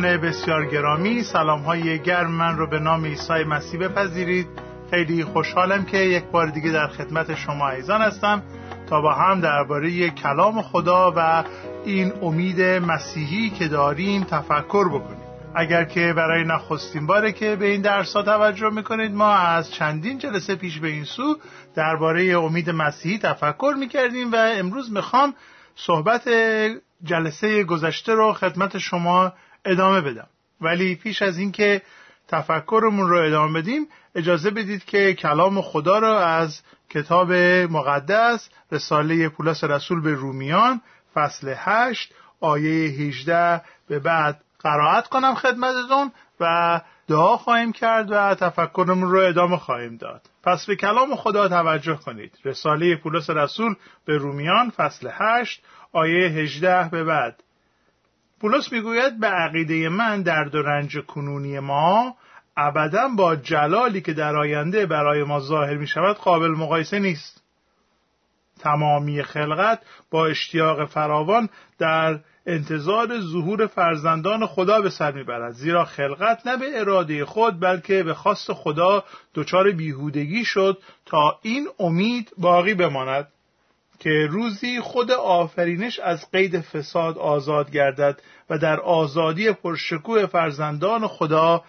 شنوندگان 0.00 0.30
بسیار 0.30 0.66
گرامی 0.66 1.22
سلام 1.22 1.60
های 1.60 1.98
گرم 1.98 2.30
من 2.30 2.56
رو 2.56 2.66
به 2.66 2.78
نام 2.78 3.04
عیسی 3.04 3.44
مسیح 3.44 3.80
بپذیرید. 3.80 4.46
خیلی 4.90 5.24
خوشحالم 5.24 5.84
که 5.84 5.96
یک 5.96 6.24
بار 6.24 6.46
دیگه 6.46 6.70
در 6.70 6.86
خدمت 6.86 7.34
شما 7.34 7.68
عزیزان 7.68 8.00
هستم 8.00 8.42
تا 8.90 9.00
با 9.00 9.12
هم 9.12 9.40
درباره 9.40 10.10
کلام 10.10 10.62
خدا 10.62 11.12
و 11.16 11.44
این 11.84 12.12
امید 12.22 12.60
مسیحی 12.60 13.50
که 13.50 13.68
داریم 13.68 14.24
تفکر 14.24 14.88
بکنیم. 14.88 15.26
اگر 15.54 15.84
که 15.84 16.12
برای 16.16 16.44
نخستین 16.44 17.06
باره 17.06 17.32
که 17.32 17.56
به 17.56 17.66
این 17.66 17.80
درس 17.80 18.16
ها 18.16 18.22
توجه 18.22 18.70
می‌کنید 18.70 19.14
ما 19.14 19.34
از 19.34 19.70
چندین 19.70 20.18
جلسه 20.18 20.54
پیش 20.54 20.78
به 20.78 20.88
این 20.88 21.04
سو 21.04 21.36
درباره 21.74 22.38
امید 22.38 22.70
مسیحی 22.70 23.18
تفکر 23.18 23.74
می‌کردیم 23.78 24.32
و 24.32 24.36
امروز 24.36 24.92
می‌خوام 24.92 25.34
صحبت 25.76 26.28
جلسه 27.04 27.64
گذشته 27.64 28.14
رو 28.14 28.32
خدمت 28.32 28.78
شما 28.78 29.32
ادامه 29.64 30.00
بدم. 30.00 30.28
ولی 30.60 30.96
پیش 30.96 31.22
از 31.22 31.38
اینکه 31.38 31.82
تفکرمون 32.28 33.08
رو 33.08 33.16
ادامه 33.16 33.60
بدیم 33.60 33.88
اجازه 34.14 34.50
بدید 34.50 34.84
که 34.84 35.14
کلام 35.14 35.62
خدا 35.62 35.98
را 35.98 36.26
از 36.26 36.60
کتاب 36.90 37.32
مقدس 37.70 38.48
رساله 38.72 39.28
پولس 39.28 39.64
رسول 39.64 40.00
به 40.00 40.14
رومیان 40.14 40.80
فصل 41.14 41.54
8 41.56 42.14
آیه 42.40 42.90
18 42.90 43.62
به 43.88 43.98
بعد 43.98 44.40
قرائت 44.58 45.08
کنم 45.08 45.34
خدمتتون 45.34 46.12
و 46.40 46.80
دعا 47.08 47.36
خواهیم 47.36 47.72
کرد 47.72 48.10
و 48.10 48.34
تفکرمون 48.34 49.10
رو 49.10 49.20
ادامه 49.20 49.56
خواهیم 49.56 49.96
داد. 49.96 50.22
پس 50.44 50.66
به 50.66 50.76
کلام 50.76 51.16
خدا 51.16 51.48
توجه 51.48 51.96
کنید. 51.96 52.38
رساله 52.44 52.96
پولس 52.96 53.30
رسول 53.30 53.74
به 54.04 54.16
رومیان 54.16 54.70
فصل 54.70 55.08
8 55.12 55.62
آیه 55.92 56.28
18 56.28 56.88
به 56.88 57.04
بعد. 57.04 57.42
پولس 58.40 58.72
می‌گوید 58.72 59.20
به 59.20 59.26
عقیده 59.26 59.88
من 59.88 60.22
درد 60.22 60.54
و 60.54 60.62
رنج 60.62 60.98
کنونی 60.98 61.58
ما 61.58 62.16
ابدا 62.56 63.08
با 63.08 63.36
جلالی 63.36 64.00
که 64.00 64.12
در 64.12 64.36
آینده 64.36 64.86
برای 64.86 65.24
ما 65.24 65.40
ظاهر 65.40 65.74
می 65.74 65.86
شود 65.86 66.16
قابل 66.16 66.48
مقایسه 66.48 66.98
نیست. 66.98 67.42
تمامی 68.60 69.22
خلقت 69.22 69.82
با 70.10 70.26
اشتیاق 70.26 70.84
فراوان 70.84 71.48
در 71.78 72.18
انتظار 72.46 73.20
ظهور 73.20 73.66
فرزندان 73.66 74.46
خدا 74.46 74.80
به 74.80 74.90
سر 74.90 75.12
می‌برد. 75.12 75.52
زیرا 75.52 75.84
خلقت 75.84 76.46
نه 76.46 76.56
به 76.56 76.80
اراده 76.80 77.24
خود 77.24 77.60
بلکه 77.60 78.02
به 78.02 78.14
خواست 78.14 78.52
خدا 78.52 79.04
دچار 79.34 79.70
بیهودگی 79.70 80.44
شد 80.44 80.78
تا 81.06 81.38
این 81.42 81.68
امید 81.78 82.30
باقی 82.38 82.74
بماند. 82.74 83.28
که 84.00 84.26
روزی 84.30 84.80
خود 84.80 85.10
آفرینش 85.10 85.98
از 85.98 86.30
قید 86.30 86.60
فساد 86.60 87.18
آزاد 87.18 87.70
گردد 87.70 88.22
و 88.50 88.58
در 88.58 88.80
آزادی 88.80 89.52
پرشکوه 89.52 90.26
فرزندان 90.26 91.06
خدا 91.06 91.64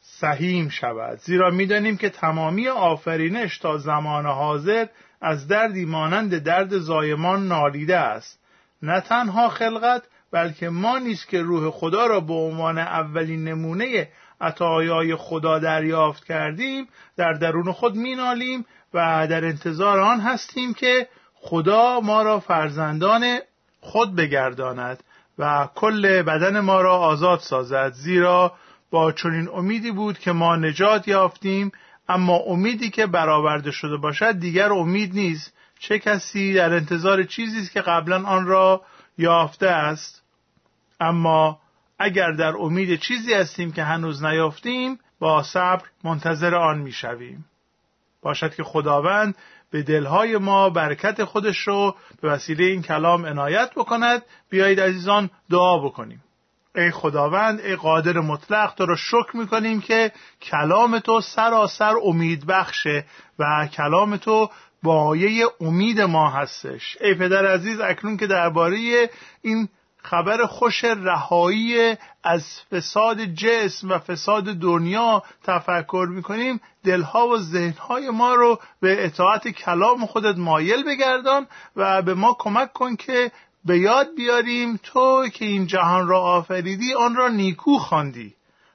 سهیم 0.00 0.68
شود. 0.68 1.18
زیرا 1.18 1.50
می‌دانیم 1.50 1.96
که 1.96 2.10
تمامی 2.10 2.68
آفرینش 2.68 3.58
تا 3.58 3.78
زمان 3.78 4.26
حاضر 4.26 4.86
از 5.20 5.48
دردی 5.48 5.84
مانند 5.84 6.38
درد 6.38 6.78
زایمان 6.78 7.48
نالیده 7.48 7.96
است. 7.96 8.40
نه 8.82 9.00
تنها 9.00 9.48
خلقت 9.48 10.02
بلکه 10.32 10.68
ما 10.68 10.98
نیست 10.98 11.28
که 11.28 11.42
روح 11.42 11.70
خدا 11.70 12.06
را 12.06 12.20
به 12.20 12.34
عنوان 12.34 12.78
اولین 12.78 13.44
نمونه 13.44 14.08
عطایای 14.40 15.16
خدا 15.16 15.58
دریافت 15.58 16.24
کردیم 16.24 16.88
در 17.16 17.32
درون 17.32 17.72
خود 17.72 17.96
مینالیم 17.96 18.64
و 18.94 19.26
در 19.30 19.44
انتظار 19.44 20.00
آن 20.00 20.20
هستیم 20.20 20.74
که 20.74 21.08
خدا 21.46 22.00
ما 22.00 22.22
را 22.22 22.40
فرزندان 22.40 23.38
خود 23.80 24.16
بگرداند 24.16 25.04
و 25.38 25.68
کل 25.74 26.22
بدن 26.22 26.60
ما 26.60 26.80
را 26.80 26.98
آزاد 26.98 27.38
سازد 27.38 27.92
زیرا 27.92 28.52
با 28.90 29.12
چنین 29.12 29.48
امیدی 29.48 29.90
بود 29.90 30.18
که 30.18 30.32
ما 30.32 30.56
نجات 30.56 31.08
یافتیم 31.08 31.72
اما 32.08 32.36
امیدی 32.36 32.90
که 32.90 33.06
برآورده 33.06 33.70
شده 33.70 33.96
باشد 33.96 34.38
دیگر 34.38 34.72
امید 34.72 35.14
نیست. 35.14 35.52
چه 35.78 35.98
کسی 35.98 36.54
در 36.54 36.72
انتظار 36.72 37.22
چیزی 37.22 37.60
است 37.60 37.72
که 37.72 37.80
قبلا 37.80 38.26
آن 38.26 38.46
را 38.46 38.82
یافته 39.18 39.68
است؟ 39.68 40.22
اما 41.00 41.60
اگر 41.98 42.32
در 42.32 42.56
امید 42.56 43.00
چیزی 43.00 43.34
هستیم 43.34 43.72
که 43.72 43.82
هنوز 43.82 44.24
نیافتیم 44.24 44.98
با 45.18 45.42
صبر 45.42 45.84
منتظر 46.04 46.54
آن 46.54 46.78
می‌شویم. 46.78 47.44
باشد 48.24 48.54
که 48.54 48.62
خداوند 48.64 49.34
به 49.70 49.82
دلهای 49.82 50.38
ما 50.38 50.70
برکت 50.70 51.24
خودش 51.24 51.58
رو 51.58 51.94
به 52.22 52.28
وسیله 52.28 52.64
این 52.64 52.82
کلام 52.82 53.26
عنایت 53.26 53.70
بکند. 53.76 54.22
بیایید 54.50 54.80
عزیزان 54.80 55.30
دعا 55.50 55.78
بکنیم. 55.78 56.24
ای 56.76 56.90
خداوند 56.90 57.60
ای 57.60 57.76
قادر 57.76 58.20
مطلق 58.20 58.74
تو 58.74 58.86
رو 58.86 58.96
شکر 58.96 59.36
می‌کنیم 59.36 59.80
که 59.80 60.12
کلام 60.42 60.98
تو 60.98 61.20
سراسر 61.20 61.94
امید 62.04 62.46
بخشه 62.46 63.04
و 63.38 63.68
کلام 63.72 64.16
تو 64.16 64.50
بایه 64.82 65.46
امید 65.60 66.00
ما 66.00 66.30
هستش. 66.30 66.96
ای 67.00 67.14
پدر 67.14 67.46
عزیز 67.46 67.80
اکنون 67.80 68.16
که 68.16 68.26
درباره 68.26 69.10
این 69.42 69.68
خبر 70.04 70.46
خوش 70.46 70.84
رهایی 70.84 71.96
از 72.24 72.44
فساد 72.70 73.24
جسم 73.24 73.90
و 73.90 73.98
فساد 73.98 74.44
دنیا 74.44 75.22
تفکر 75.44 76.06
می‌کنیم. 76.10 76.60
دلها 76.84 77.28
و 77.28 77.38
ذهنهای 77.38 78.10
ما 78.10 78.34
رو 78.34 78.60
به 78.80 79.04
اطاعت 79.04 79.48
کلام 79.48 80.06
خودت 80.06 80.38
مایل 80.38 80.84
بگردان 80.84 81.46
و 81.76 82.02
به 82.02 82.14
ما 82.14 82.36
کمک 82.38 82.72
کن 82.72 82.96
که 82.96 83.32
به 83.64 83.78
یاد 83.78 84.14
بیاریم 84.16 84.80
تو 84.82 85.28
که 85.28 85.44
این 85.44 85.66
جهان 85.66 86.08
را 86.08 86.20
آفریدی 86.20 86.94
آن 86.94 87.16
را 87.16 87.28
نیکو 87.28 87.78
خواندی 87.78 88.34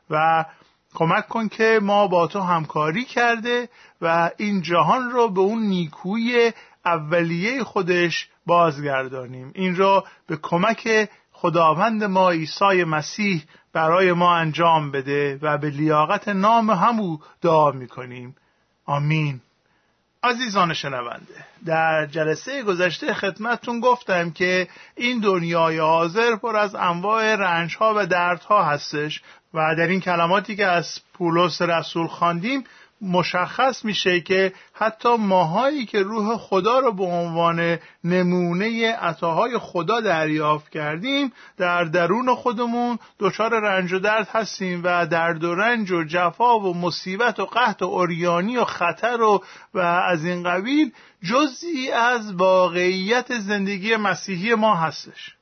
و 0.10 0.46
کمک 0.94 1.28
کن 1.28 1.48
که 1.48 1.80
ما 1.82 2.08
با 2.08 2.28
تو 2.28 2.40
همکاری 2.40 3.06
کرده 3.06 3.70
و 4.02 4.32
این 4.38 4.62
جهان 4.62 5.12
را 5.12 5.28
به 5.28 5.42
اون 5.42 5.62
نیکوی 5.62 6.52
اولیه 6.86 7.64
خودش 7.64 8.30
بازگردانیم. 8.50 9.52
این 9.56 9.76
را 9.76 10.04
به 10.28 10.38
کمک 10.42 11.10
خداوند 11.32 12.04
ما 12.04 12.30
عیسی 12.30 12.84
مسیح 12.84 13.44
برای 13.74 14.14
ما 14.14 14.36
انجام 14.36 14.92
بده 14.92 15.40
و 15.42 15.58
به 15.58 15.70
لیاقت 15.70 16.28
نام 16.28 16.70
همو 16.70 17.18
دعا 17.42 17.72
می‌کنیم. 17.72 18.36
آمین. 18.86 19.42
عزیزان 20.24 20.74
شنونده 20.74 21.46
در 21.66 22.06
جلسه 22.06 22.64
گذشته 22.64 23.14
خدمتتون 23.14 23.80
گفتم 23.80 24.32
که 24.32 24.68
این 24.96 25.20
دنیای 25.20 25.80
حاضر 25.80 26.36
پر 26.36 26.58
از 26.58 26.76
انواع 26.76 27.36
رنجها 27.36 27.94
و 27.98 28.06
دردها 28.06 28.64
هستش 28.64 29.22
و 29.54 29.76
در 29.76 29.88
این 29.88 30.02
کلماتی 30.02 30.56
که 30.56 30.66
از 30.66 31.00
پولس 31.14 31.62
رسول 31.62 32.08
خواندیم 32.08 32.64
مشخص 33.02 33.86
میشه 33.86 34.22
که 34.22 34.54
حتی 34.74 35.16
ماهایی 35.16 35.86
که 35.86 36.00
روح 36.04 36.38
خدا 36.38 36.80
رو 36.80 36.92
به 36.92 37.04
عنوان 37.04 37.80
نمونه 38.04 38.92
عطاهای 38.92 39.58
خدا 39.58 40.02
دریافت 40.02 40.70
کردیم 40.70 41.34
در 41.58 41.84
درون 41.84 42.36
خودمون 42.36 43.00
دچار 43.20 43.60
رنج 43.60 43.94
و 43.94 44.00
درد 44.00 44.30
هستیم 44.32 44.82
و 44.84 45.06
درد 45.06 45.44
و 45.44 45.56
رنج 45.56 45.92
و 45.92 46.04
جفا 46.04 46.60
و 46.60 46.78
مصیبت 46.78 47.40
و 47.40 47.46
قحط 47.46 47.82
و 47.82 47.86
اوریانی 47.86 48.58
و 48.58 48.66
خطر 48.66 49.22
و 49.22 49.44
و 49.74 49.80
از 49.80 50.26
این 50.26 50.44
قبیل 50.44 50.92
جزی 51.24 51.92
از 51.92 52.34
واقعیت 52.34 53.40
زندگی 53.40 53.96
مسیحی 53.96 54.56
ما 54.56 54.76
هستش. 54.76 55.36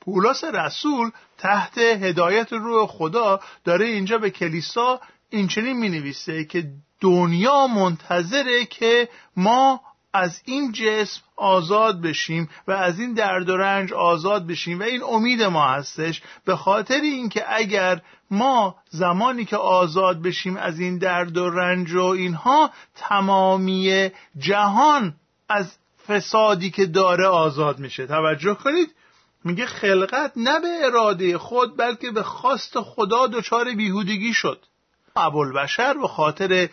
پولس 0.00 0.44
رسول 0.44 1.10
تحت 1.38 1.78
هدایت 1.78 2.52
روح 2.52 2.86
خدا 2.86 3.40
داره 3.64 3.86
اینجا 3.86 4.18
به 4.18 4.30
کلیسا 4.30 5.00
این 5.30 5.48
چنین 5.48 5.76
می 5.76 5.88
نویسه 5.88 6.44
که 6.44 6.70
دنیا 7.00 7.66
منتظره 7.66 8.64
که 8.64 9.08
ما 9.36 9.80
از 10.12 10.40
این 10.44 10.72
جسم 10.72 11.20
آزاد 11.36 12.00
بشیم 12.00 12.48
و 12.68 12.72
از 12.72 13.00
این 13.00 13.14
درد 13.14 13.50
و 13.50 13.56
رنج 13.56 13.92
آزاد 13.92 14.46
بشیم 14.46 14.80
و 14.80 14.82
این 14.82 15.02
امید 15.02 15.42
ما 15.42 15.68
هستش. 15.68 16.22
به 16.44 16.56
خاطر 16.56 17.00
اینکه 17.00 17.44
اگر 17.46 18.00
ما 18.30 18.76
زمانی 18.90 19.44
که 19.44 19.56
آزاد 19.56 20.22
بشیم 20.22 20.56
از 20.56 20.80
این 20.80 20.98
درد 20.98 21.36
و 21.36 21.50
رنج 21.50 21.92
و 21.92 22.04
اینها 22.04 22.70
تمامی 22.96 24.10
جهان 24.38 25.14
از 25.48 25.76
فسادی 26.08 26.70
که 26.70 26.86
داره 26.86 27.26
آزاد 27.26 27.78
میشه. 27.78 28.06
توجه 28.06 28.54
کنید. 28.54 28.94
میگه 29.44 29.66
خلقت 29.66 30.32
نه 30.36 30.60
به 30.60 30.68
اراده 30.86 31.38
خود 31.38 31.76
بلکه 31.76 32.10
به 32.10 32.22
خواست 32.22 32.80
خدا 32.80 33.26
دچار 33.26 33.74
بیهودگی 33.74 34.34
شد. 34.34 34.64
ابوالبشر 35.16 35.94
به 35.94 36.08
خاطر 36.08 36.68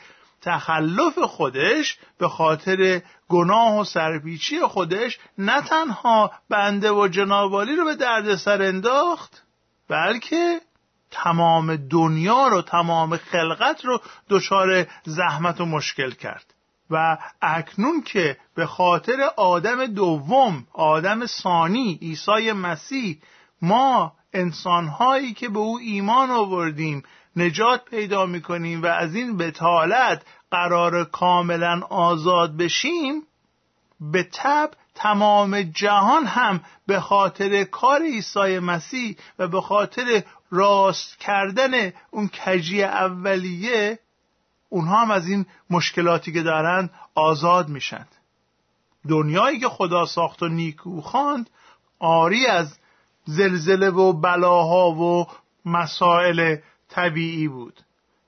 تخلف 0.46 1.20
خودش 1.20 1.98
به 2.18 2.28
خاطر 2.28 3.02
گناه 3.30 3.80
و 3.80 3.84
سرپیچی 3.84 4.60
خودش 4.60 5.20
نه 5.38 5.62
تنها 5.62 6.32
بنده 6.50 6.92
و 6.92 7.08
جنابالی 7.08 7.76
رو 7.76 7.86
به 7.86 7.96
درد 7.96 8.36
سر 8.36 8.62
انداخت 8.62 9.44
بلکه 9.90 10.62
تمام 11.12 11.76
دنیا 11.76 12.48
رو 12.48 12.62
تمام 12.62 13.18
خلقت 13.18 13.86
رو 13.86 14.02
دچار 14.30 14.88
زحمت 15.04 15.62
و 15.62 15.66
مشکل 15.66 16.12
کرد. 16.12 16.54
و 16.90 17.18
اکنون 17.42 18.02
که 18.02 18.38
به 18.56 18.66
خاطر 18.66 19.22
آدم 19.38 19.86
دوم 19.86 20.68
آدم 20.74 21.26
ثانی 21.26 22.00
عیسی 22.02 22.52
مسیح 22.52 23.22
ما 23.62 24.14
انسانهایی 24.34 25.34
که 25.34 25.50
به 25.50 25.60
او 25.60 25.80
ایمان 25.80 26.32
آوردیم 26.32 27.04
نجات 27.36 27.86
پیدا 27.86 28.26
می‌کنیم 28.26 28.84
و 28.84 28.86
از 28.86 29.16
این 29.16 29.38
بتالت 29.38 30.22
قرار 30.52 31.04
کاملا 31.04 31.82
آزاد 31.90 32.58
بشیم 32.58 33.24
به 34.02 34.28
تب 34.34 34.72
تمام 34.96 35.62
جهان 35.62 36.26
هم 36.26 36.62
به 36.88 37.00
خاطر 37.00 37.64
کار 37.64 38.02
عیسی 38.02 38.60
مسیح 38.60 39.16
و 39.40 39.48
به 39.48 39.62
خاطر 39.62 40.24
راست 40.52 41.20
کردن 41.20 41.94
اون 42.12 42.30
کجی 42.46 42.84
اولیه 42.84 44.00
اونها 44.70 45.02
هم 45.02 45.12
از 45.12 45.28
این 45.28 45.46
مشکلاتی 45.70 46.32
که 46.32 46.44
دارند 46.44 46.90
آزاد 47.16 47.70
میشند 47.70 48.08
دنیایی 49.10 49.60
که 49.60 49.70
خدا 49.70 50.06
ساخت 50.06 50.44
و 50.44 50.48
نیکو 50.48 51.02
خواند 51.02 51.50
آری 52.00 52.46
از 52.46 52.78
زلزله 53.26 53.90
و 53.90 54.14
بلاها 54.14 54.92
و 54.92 55.28
مسائل 55.66 56.58
طبیعی 56.96 57.48
بود. 57.48 57.80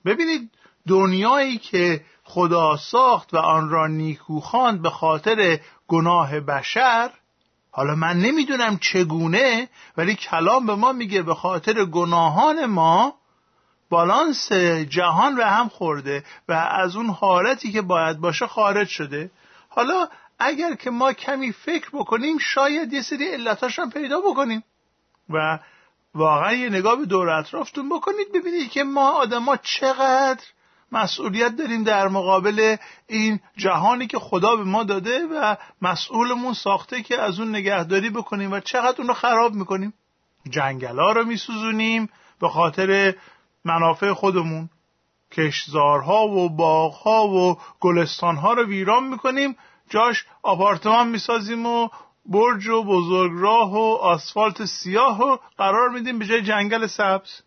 ببینید 0.06 0.52
دنیایی 0.88 1.58
که 1.58 2.02
خدا 2.24 2.78
ساخت 2.78 3.34
و 3.34 3.38
آن 3.38 3.70
را 3.70 3.88
نیکو 3.88 4.40
خواند 4.40 4.82
به 4.82 4.90
خاطر 4.90 5.60
گناه 5.88 6.40
بشر 6.40 7.12
حالا 7.72 7.96
من 7.96 8.18
نمی‌دونم 8.18 8.78
چگونه 8.78 9.70
ولی 9.98 10.16
کلام 10.16 10.66
به 10.66 10.76
ما 10.76 10.92
میگه 10.92 11.22
به 11.22 11.36
خاطر 11.36 11.86
گناهان 11.86 12.66
ما 12.66 13.14
بالانس 13.90 14.52
جهان 14.90 15.36
به 15.36 15.48
هم 15.48 15.70
خورده 15.70 16.24
و 16.50 16.54
از 16.54 16.96
اون 16.96 17.10
حالتی 17.10 17.72
که 17.72 17.82
باید 17.82 18.18
باشه 18.18 18.48
خارج 18.48 18.88
شده. 18.88 19.32
حالا 19.70 20.08
اگر 20.40 20.76
که 20.76 20.90
ما 20.90 21.14
کمی 21.14 21.52
فکر 21.52 21.90
بکنیم 21.94 22.38
شاید 22.38 22.94
یه 22.94 23.02
سری 23.02 23.28
علتاش 23.28 23.80
هم 23.80 23.90
پیدا 23.90 24.22
بکنیم. 24.22 24.64
و 25.30 25.60
واقعا 26.18 26.54
یه 26.54 26.70
نگاه 26.70 26.96
به 26.96 27.06
دور 27.06 27.30
اطرافتون 27.30 27.90
بکنید 27.90 28.32
ببینید 28.34 28.72
که 28.72 28.84
ما 28.84 29.12
آدما 29.12 29.58
چقدر 29.58 30.44
مسئولیت 30.92 31.56
داریم 31.56 31.84
در 31.84 32.08
مقابل 32.08 32.76
این 33.08 33.40
جهانی 33.58 34.08
که 34.08 34.20
خدا 34.20 34.56
به 34.56 34.64
ما 34.64 34.84
داده 34.84 35.20
و 35.32 35.56
مسئولمون 35.82 36.54
ساخته 36.54 37.02
که 37.02 37.22
از 37.22 37.40
اون 37.40 37.50
نگهداری 37.50 38.10
بکنیم 38.10 38.52
و 38.52 38.60
چقدر 38.60 38.96
اون 38.98 39.08
رو 39.08 39.14
خراب 39.14 39.54
می‌کنیم. 39.54 39.94
جنگلا 40.50 41.12
رو 41.12 41.26
میسوزونیم 41.26 42.10
به 42.40 42.50
خاطر 42.50 43.16
منافع 43.66 44.14
خودمون. 44.14 44.70
کشزارها 45.32 46.28
و 46.28 46.50
باغها 46.50 47.28
و 47.28 47.58
گلستانها 47.80 48.54
رو 48.54 48.66
ویران 48.66 49.04
می‌کنیم. 49.04 49.58
جاش 49.90 50.26
آپارتمان 50.44 51.08
می‌سازیم 51.08 51.66
و 51.66 51.90
برج 52.28 52.68
و 52.68 52.84
بزرگراه 52.84 53.74
و 53.74 53.96
آسفالت 53.96 54.66
سیاه 54.66 55.22
و 55.22 55.38
قرار 55.58 55.90
میدیم 55.90 56.20
به 56.20 56.26
جای 56.26 56.42
جنگل 56.42 56.88
سبز. 56.88 57.42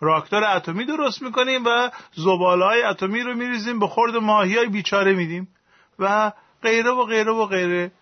راکتور 0.00 0.44
اتمی 0.44 0.84
درست 0.84 1.22
می‌کنیم 1.22 1.64
و 1.66 1.90
زباله 2.14 2.64
های 2.64 2.82
اتمی 2.82 3.20
رو 3.20 3.34
میریزیم 3.34 3.78
به 3.78 3.86
خورد 3.86 4.16
ماهی 4.16 4.56
های 4.58 4.68
بیچاره 4.68 5.12
میدیم 5.12 5.48
و 5.98 6.32
غیره 6.62 6.90
و 6.90 7.04
غیره 7.04 7.32
و 7.32 7.46
غیره. 7.46 7.92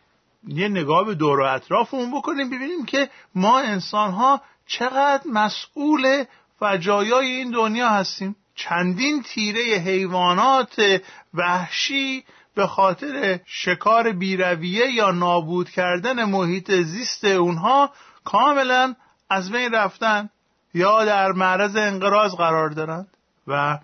یه 0.48 0.68
نگاه 0.68 1.04
به 1.04 1.14
دور 1.14 1.40
و 1.40 1.44
اطرافمون 1.44 2.10
بکنیم 2.10 2.50
ببینیم 2.50 2.84
که 2.84 3.10
ما 3.34 3.58
انسان 3.58 4.10
ها 4.10 4.40
چقدر 4.66 5.22
مسئول 5.32 6.24
فجایای 6.60 7.26
این 7.26 7.50
دنیا 7.50 7.88
هستیم. 7.88 8.36
چندین 8.54 9.22
تیره 9.22 9.62
حیوانات 9.62 11.02
وحشی 11.34 12.24
به 12.54 12.66
خاطر 12.66 13.40
شکار 13.46 14.12
بیرویه 14.12 14.92
یا 14.92 15.10
نابود 15.10 15.70
کردن 15.70 16.24
محیط 16.24 16.70
زیست 16.72 17.24
اونها 17.24 17.90
کاملا 18.24 18.94
از 19.30 19.52
بین 19.52 19.74
رفتن 19.74 20.30
یا 20.74 21.04
در 21.04 21.32
معرض 21.32 21.76
انقراض 21.76 22.34
قرار 22.34 22.70
دارند 22.70 23.08
و 23.46 23.78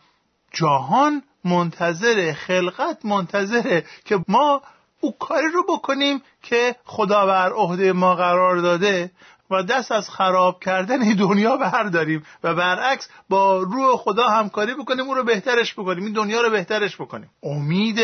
جهان 0.52 1.22
منتظر 1.44 2.32
خلقت 2.32 3.04
منتظره 3.04 3.84
که 4.04 4.24
ما 4.28 4.62
او 5.00 5.18
کاری 5.18 5.48
رو 5.48 5.62
بکنیم 5.68 6.22
که 6.42 6.76
خدا 6.84 7.26
بر 7.26 7.52
عهده 7.52 7.92
ما 7.92 8.14
قرار 8.14 8.56
داده 8.56 9.10
و 9.50 9.62
دست 9.62 9.92
از 9.92 10.10
خراب 10.10 10.60
کردن 10.60 10.98
دنیا 10.98 11.56
برداریم 11.56 12.22
و 12.44 12.54
برعکس 12.54 13.08
با 13.28 13.58
روح 13.58 13.96
خدا 13.96 14.28
همکاری 14.28 14.74
بکنیم 14.74 15.06
اون 15.06 15.16
رو 15.16 15.24
بهترش 15.24 15.72
بکنیم. 15.72 16.04
این 16.04 16.12
دنیا 16.12 16.40
رو 16.40 16.50
بهترش 16.50 16.96
بکنیم. 16.96 17.30
امید 17.42 18.00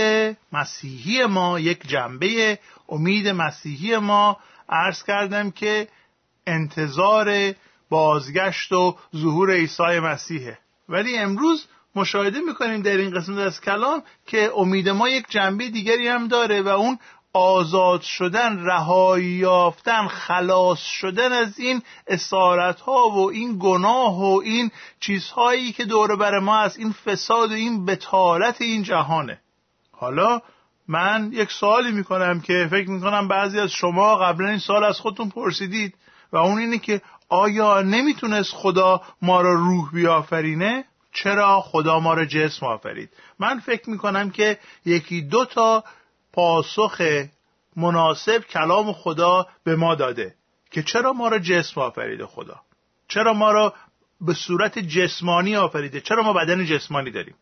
مسیحی 0.52 1.24
ما 1.24 1.60
یک 1.60 1.86
جنبه. 1.86 2.58
امید 2.88 3.28
مسیحی 3.28 3.96
ما 3.96 4.36
عرض 4.68 5.02
کردم 5.02 5.50
که 5.50 5.88
انتظار 6.46 7.54
بازگشت 7.88 8.72
و 8.72 8.96
ظهور 9.16 9.50
عیسی 9.50 9.98
مسیحه. 10.02 10.58
ولی 10.88 11.18
امروز 11.18 11.66
مشاهده 11.96 12.40
می‌کنیم 12.40 12.82
در 12.82 12.96
این 12.96 13.10
قسمت 13.10 13.38
از 13.38 13.60
کلام 13.60 14.02
که 14.26 14.50
امید 14.56 14.88
ما 14.88 15.08
یک 15.08 15.26
جنبه 15.28 15.68
دیگری 15.68 16.08
هم 16.08 16.28
داره 16.28 16.62
و 16.62 16.68
اون 16.68 16.98
آزاد 17.34 18.00
شدن 18.00 18.64
رهایی 18.66 19.26
یافتن 19.26 20.06
خلاص 20.08 20.78
شدن 20.78 21.32
از 21.32 21.58
این 21.58 21.82
اسارت 22.06 22.80
ها 22.80 23.08
و 23.08 23.30
این 23.30 23.56
گناه 23.60 24.20
و 24.20 24.40
این 24.44 24.70
چیزهایی 25.00 25.72
که 25.72 25.84
دور 25.84 26.16
بر 26.16 26.38
ما 26.38 26.58
از 26.58 26.76
این 26.76 26.92
فساد 26.92 27.50
و 27.50 27.54
این 27.54 27.84
بتالت 27.84 28.60
این 28.60 28.82
جهانه 28.82 29.40
حالا 29.92 30.40
من 30.88 31.30
یک 31.32 31.52
سوالی 31.52 31.92
می‌کنم 31.92 32.40
که 32.40 32.68
فکر 32.70 32.90
می‌کنم 32.90 33.28
بعضی 33.28 33.60
از 33.60 33.70
شما 33.70 34.16
قبلا 34.16 34.48
این 34.48 34.58
سال 34.58 34.84
از 34.84 35.00
خودتون 35.00 35.28
پرسیدید 35.28 35.94
و 36.32 36.36
اون 36.36 36.58
اینه 36.58 36.78
که 36.78 37.00
آیا 37.28 37.82
نمی‌تونست 37.82 38.54
خدا 38.54 39.02
ما 39.22 39.40
را 39.40 39.54
روح 39.54 39.90
بیافرینه؟ 39.92 40.84
چرا 41.12 41.60
خدا 41.60 42.00
ما 42.00 42.14
را 42.14 42.24
جسم 42.24 42.66
آفرید؟ 42.66 43.10
من 43.38 43.60
فکر 43.60 43.90
می‌کنم 43.90 44.30
که 44.30 44.58
یکی 44.84 45.22
دو 45.22 45.44
تا 45.44 45.84
پاسخ 46.34 47.02
مناسب 47.76 48.38
کلام 48.38 48.92
خدا 48.92 49.46
به 49.64 49.76
ما 49.76 49.94
داده 49.94 50.34
که 50.70 50.82
چرا 50.82 51.12
ما 51.12 51.28
را 51.28 51.38
جسم 51.38 51.80
آفریده 51.80 52.26
خدا؟ 52.26 52.60
چرا 53.08 53.32
ما 53.32 53.52
را 53.52 53.74
به 54.20 54.34
صورت 54.34 54.78
جسمانی 54.78 55.56
آفریده؟ 55.56 56.00
چرا 56.00 56.22
ما 56.22 56.32
بدن 56.32 56.64
جسمانی 56.64 57.10
داریم؟ 57.10 57.34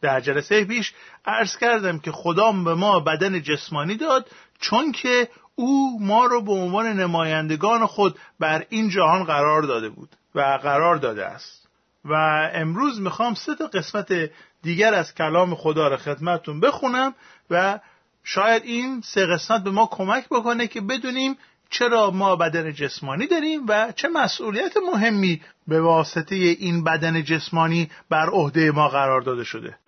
در 0.00 0.20
جلسه 0.20 0.64
پیش 0.64 0.92
عرض 1.26 1.56
کردم 1.56 1.98
که 1.98 2.12
خدا 2.12 2.52
به 2.52 2.74
ما 2.74 3.00
بدن 3.00 3.42
جسمانی 3.42 3.96
داد 3.96 4.30
چون 4.60 4.92
که 4.92 5.28
او 5.54 5.98
ما 6.00 6.26
رو 6.26 6.42
به 6.42 6.52
عنوان 6.52 6.86
نمایندگان 6.86 7.86
خود 7.86 8.18
بر 8.40 8.66
این 8.68 8.88
جهان 8.88 9.24
قرار 9.24 9.62
داده 9.62 9.88
بود 9.88 10.08
و 10.34 10.40
قرار 10.62 10.96
داده 10.96 11.26
است. 11.26 11.68
و 12.04 12.14
امروز 12.54 13.00
می‌خوام 13.00 13.34
سه 13.34 13.54
تا 13.54 13.66
قسمت 13.66 14.30
دیگر 14.62 14.94
از 14.94 15.14
کلام 15.14 15.54
خدا 15.54 15.88
را 15.88 15.96
خدمتتون 15.96 16.60
بخونم 16.60 17.14
و 17.50 17.78
شاید 18.24 18.62
این 18.64 19.00
سه 19.04 19.26
قسمت 19.26 19.64
به 19.64 19.70
ما 19.70 19.86
کمک 19.86 20.28
بکنه 20.28 20.66
که 20.66 20.80
بدونیم 20.80 21.36
چرا 21.70 22.10
ما 22.10 22.36
بدن 22.36 22.72
جسمانی 22.72 23.26
داریم 23.26 23.60
و 23.68 23.92
چه 23.92 24.08
مسئولیت 24.08 24.76
مهمی 24.92 25.40
به 25.68 25.80
واسطه 25.80 26.34
این 26.34 26.84
بدن 26.84 27.22
جسمانی 27.22 27.90
بر 28.10 28.28
عهده 28.28 28.70
ما 28.70 28.88
قرار 28.88 29.20
داده 29.20 29.44
شده. 29.44 29.78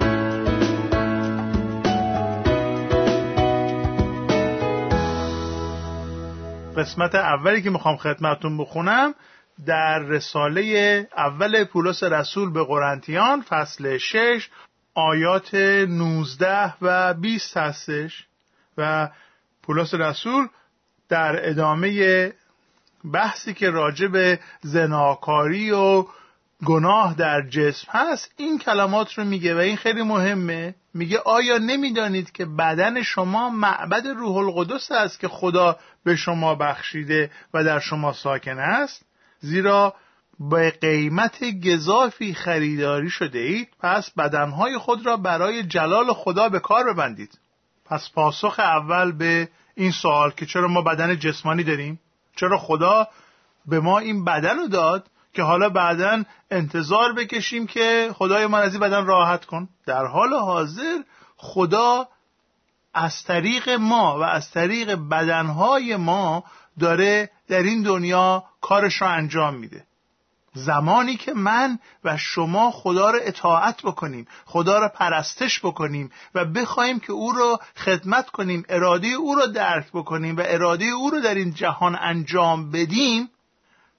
قسمت 6.77 7.15
اولی 7.15 7.63
که 7.63 7.71
می‌خوام 7.71 7.97
خدمتون 7.97 8.59
بخونم 8.59 9.15
در 9.67 9.99
رساله 9.99 11.07
اول 11.17 11.65
پولس 11.65 12.03
رسول 12.03 12.53
به 12.53 12.65
قرنتیان 12.65 13.43
فصل 13.43 13.99
6 13.99 14.49
آیات 14.95 15.55
19 15.55 16.75
و 16.83 17.15
20 17.15 17.57
هستش 17.57 18.27
و 18.79 19.09
پولس 19.63 19.95
رسول 19.95 20.49
در 21.09 21.49
ادامه 21.49 22.33
بحثی 23.13 23.55
که 23.55 23.71
راجع 23.71 24.07
به 24.07 24.41
زناکاری 24.61 25.71
و 25.71 26.05
گناه 26.65 27.15
در 27.15 27.43
جسم 27.49 27.87
هست 27.91 28.33
این 28.37 28.59
کلمات 28.59 29.13
رو 29.13 29.25
میگه 29.25 29.55
و 29.55 29.59
این 29.59 29.77
خیلی 29.77 30.03
مهمه. 30.03 30.75
میگه 30.95 31.19
آیا 31.19 31.59
نمی‌دانید 31.59 32.33
که 32.33 32.45
بدن 32.45 33.03
شما 33.03 33.51
معبد 33.51 34.07
روح 34.07 34.37
القدس 34.37 34.93
است 34.93 35.21
که 35.21 35.29
خدا 35.29 35.79
به 36.05 36.17
شما 36.17 36.55
بخشیده 36.55 37.31
و 37.55 37.65
در 37.65 37.79
شما 37.79 38.13
ساکن 38.13 38.59
است؟ 38.59 39.03
زیرا 39.41 39.95
به 40.41 40.71
قیمت 40.71 41.45
گذافی 41.67 42.35
خریداری 42.35 43.11
شده 43.11 43.39
اید 43.39 43.69
پس 43.81 44.11
بدنهای 44.11 44.79
خود 44.79 45.07
را 45.07 45.17
برای 45.17 45.63
جلال 45.63 46.13
خدا 46.13 46.49
به 46.49 46.61
کار 46.61 46.93
ببندید. 46.93 47.39
پس 47.85 48.11
پاسخ 48.15 48.59
اول 48.59 49.13
به 49.13 49.49
این 49.75 49.91
سوال 49.91 50.31
که 50.31 50.47
چرا 50.47 50.69
ما 50.69 50.83
بدن 50.83 51.19
جسمانی 51.19 51.65
داریم؟ 51.65 52.01
چرا 52.37 52.59
خدا 52.59 53.09
به 53.67 53.81
ما 53.81 53.99
این 53.99 54.25
بدن 54.25 54.59
رو 54.59 54.69
داد 54.69 55.07
که 55.35 55.43
حالا 55.43 55.69
بعدا 55.69 56.25
انتظار 56.51 57.13
بکشیم 57.13 57.67
که 57.67 58.11
خدای 58.15 58.47
من 58.47 58.59
از 58.59 58.73
این 58.73 58.81
بدن 58.81 59.07
راحت 59.07 59.45
کن؟ 59.45 59.69
در 59.87 60.07
حال 60.07 60.35
حاضر 60.35 60.99
خدا 61.37 62.09
از 62.95 63.23
طریق 63.23 63.69
ما 63.69 64.19
و 64.19 64.23
از 64.23 64.51
طریق 64.51 64.95
بدنهای 64.95 65.97
ما 65.97 66.45
داره 66.79 67.31
در 67.49 67.63
این 67.63 67.83
دنیا 67.83 68.45
کارش 68.61 69.03
رو 69.03 69.09
انجام 69.09 69.55
میده. 69.55 69.87
زمانی 70.55 71.17
که 71.17 71.33
من 71.33 71.79
و 72.05 72.17
شما 72.17 72.71
خدا 72.71 73.11
را 73.11 73.19
اطاعت 73.19 73.83
بکنیم 73.83 74.27
خدا 74.45 74.79
را 74.79 74.89
پرستش 74.89 75.61
بکنیم 75.61 76.11
و 76.35 76.45
بخوایم 76.45 77.01
که 77.01 77.13
او 77.13 77.33
را 77.33 77.61
خدمت 77.77 78.31
کنیم 78.31 78.65
اراده 78.69 79.07
او 79.07 79.35
را 79.35 79.47
درک 79.47 79.87
بکنیم 79.93 80.37
و 80.37 80.43
اراده 80.45 80.85
او 80.85 81.11
را 81.11 81.21
در 81.21 81.35
این 81.35 81.55
جهان 81.55 81.99
انجام 82.01 82.71
بدیم 82.71 83.31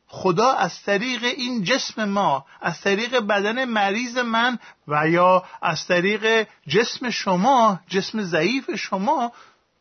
خدا 0.07 0.51
از 0.51 0.81
طریق 0.81 1.23
این 1.23 1.63
جسم 1.63 2.09
ما 2.09 2.45
از 2.61 2.81
طریق 2.81 3.19
بدن 3.19 3.65
مریض 3.65 4.17
من 4.17 4.59
و 4.87 5.09
یا 5.09 5.43
از 5.61 5.87
طریق 5.87 6.47
جسم 6.67 7.09
شما 7.09 7.79
جسم 7.87 8.21
ضعیف 8.21 8.75
شما 8.75 9.31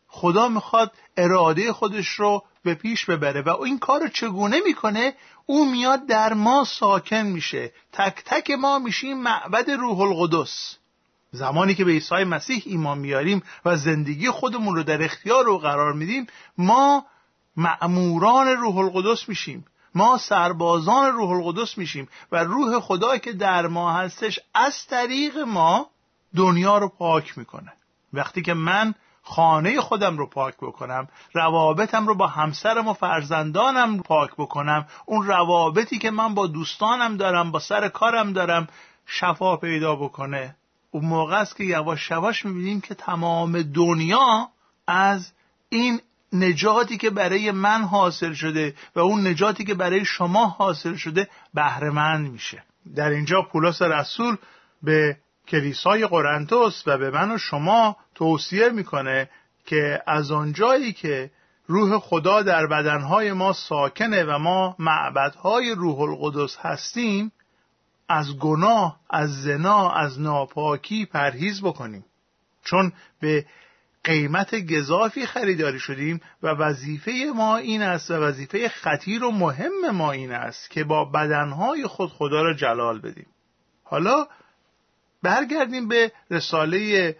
خدا 0.09 0.49
می‌خواد 0.49 0.93
اراده 1.17 1.73
خودش 1.73 2.09
رو 2.09 2.43
به 2.64 2.75
پیش 2.75 3.04
ببره 3.04 3.42
و 3.42 3.62
این 3.62 3.78
کار 3.78 4.00
رو 4.00 4.09
چگونه 4.09 4.61
می‌کنه؟ 4.64 5.14
او 5.47 5.71
میاد 5.71 6.07
در 6.07 6.33
ما 6.33 6.64
ساکن 6.64 7.23
میشه. 7.23 7.73
تک 7.92 8.23
تک 8.25 8.50
ما 8.50 8.78
میشیم 8.78 9.23
معبد 9.23 9.71
روح 9.71 10.00
القدس. 10.00 10.76
زمانی 11.31 11.75
که 11.75 11.85
به 11.85 11.92
عیسی 11.92 12.25
مسیح 12.25 12.62
ایمان 12.66 12.99
میاریم 12.99 13.42
و 13.64 13.76
زندگی 13.76 14.31
خودمون 14.31 14.76
رو 14.76 14.83
در 14.83 15.02
اختیار 15.02 15.45
رو 15.45 15.59
قرار 15.59 15.92
میدیم 15.92 16.26
ما 16.59 17.07
معموران 17.57 18.49
روح 18.49 18.78
القدس 18.78 19.28
میشیم. 19.28 19.64
ما 19.95 20.19
سربازان 20.19 21.12
روح 21.12 21.31
القدس 21.31 21.78
میشیم 21.78 22.09
و 22.33 22.45
روح 22.45 22.81
خدا 22.81 23.19
که 23.19 23.33
در 23.33 23.66
ما 23.66 23.92
هستش 23.92 24.40
از 24.54 24.87
طریق 24.87 25.38
ما 25.38 25.90
دنیا 26.37 26.78
رو 26.78 26.88
پاک 26.88 27.38
می‌کنه. 27.38 27.73
وقتی 28.12 28.42
که 28.42 28.54
من 28.54 28.95
خانه 29.23 29.81
خودم 29.81 30.19
رو 30.19 30.26
پاک 30.26 30.55
بکنم 30.57 31.09
روابطم 31.33 32.07
رو 32.07 32.14
با 32.14 32.26
همسرم 32.26 32.88
و 32.88 32.93
فرزندانم 32.93 34.02
پاک 34.02 34.31
بکنم 34.38 34.87
اون 35.07 35.26
روابطی 35.26 35.99
که 35.99 36.11
من 36.11 36.35
با 36.35 36.47
دوستانم 36.47 37.17
دارم 37.17 37.50
با 37.50 37.59
سر 37.59 37.88
کارم 37.88 38.33
دارم 38.33 38.69
شفا 39.07 39.57
پیدا 39.57 39.97
بکنه. 39.97 40.57
اون 40.91 41.05
موقع 41.05 41.41
است 41.41 41.57
که 41.57 41.64
یواش 41.64 42.11
یواش 42.11 42.45
می‌بینیم 42.45 42.81
که 42.81 42.95
تمام 42.95 43.62
دنیا 43.62 44.49
از 44.87 45.33
این 45.69 46.00
نجاتی 46.33 46.97
که 46.97 47.11
برای 47.11 47.50
من 47.50 47.83
حاصل 47.83 48.33
شده 48.33 48.75
و 48.97 49.00
اون 49.00 49.26
نجاتی 49.26 49.64
که 49.64 49.75
برای 49.75 50.05
شما 50.05 50.47
حاصل 50.47 50.97
شده 50.97 51.29
بهرهمند 51.55 52.31
میشه. 52.31 52.62
در 52.97 53.11
اینجا 53.11 53.43
پولس 53.43 53.83
رسول 53.83 54.37
به 54.83 55.17
کلیسای 55.49 56.07
قرنتوس 56.07 56.83
و 56.87 56.99
به 56.99 57.11
من 57.11 57.31
و 57.31 57.38
شما 57.38 57.97
توصیه 58.23 58.69
می‌کنه 58.69 59.31
که 59.67 60.02
از 60.07 60.31
آنجایی 60.31 60.93
که 60.93 61.31
روح 61.67 61.99
خدا 61.99 62.43
در 62.43 62.67
بدنهای 62.67 63.33
ما 63.33 63.52
ساکنه 63.52 64.25
و 64.25 64.38
ما 64.38 64.76
معبدهای 64.79 65.75
روح 65.75 66.00
القدس 66.00 66.57
هستیم 66.61 67.33
از 68.09 68.38
گناه 68.38 69.00
از 69.11 69.43
زنا 69.43 69.91
از 69.91 70.21
ناپاکی 70.21 71.07
پرهیز 71.07 71.62
بکنیم. 71.62 72.05
چون 72.64 72.93
به 73.21 73.47
قیمت 74.05 74.55
گذافی 74.55 75.26
خریداری 75.26 75.79
شدیم 75.79 76.21
و 76.43 76.49
وظیفه 76.49 77.12
ما 77.35 77.57
این 77.57 77.83
است 77.83 78.11
و 78.11 78.14
وظیفه 78.14 78.69
خطیر 78.69 79.25
و 79.25 79.31
مهم 79.31 79.91
ما 79.91 80.12
این 80.12 80.33
است 80.33 80.71
که 80.71 80.85
با 80.85 81.05
بدنهای 81.05 81.87
خود 81.87 82.11
خدا 82.11 82.43
را 82.43 82.55
جلال 82.55 83.00
بدیم. 83.00 83.26
حالا 83.85 84.26
برگردیم 85.23 85.88
به 85.88 86.12
رساله 86.31 87.17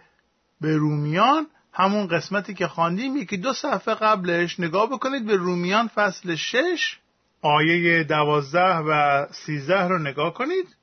به 0.63 0.77
رومیان 0.77 1.47
همون 1.73 2.07
قسمتی 2.07 2.53
که 2.53 2.67
خواندیم 2.67 3.17
یکی 3.17 3.37
دو 3.37 3.53
صفحه 3.53 3.93
قبلش. 3.93 4.59
نگاه 4.59 4.89
بکنید 4.89 5.25
به 5.25 5.35
رومیان 5.35 5.87
فصل 5.87 6.35
شش 6.35 6.97
آیه 7.41 8.03
دوازده 8.03 8.77
و 8.77 9.25
سیزده 9.31 9.87
رو 9.87 9.99
نگاه 9.99 10.33
کنید. 10.33 10.75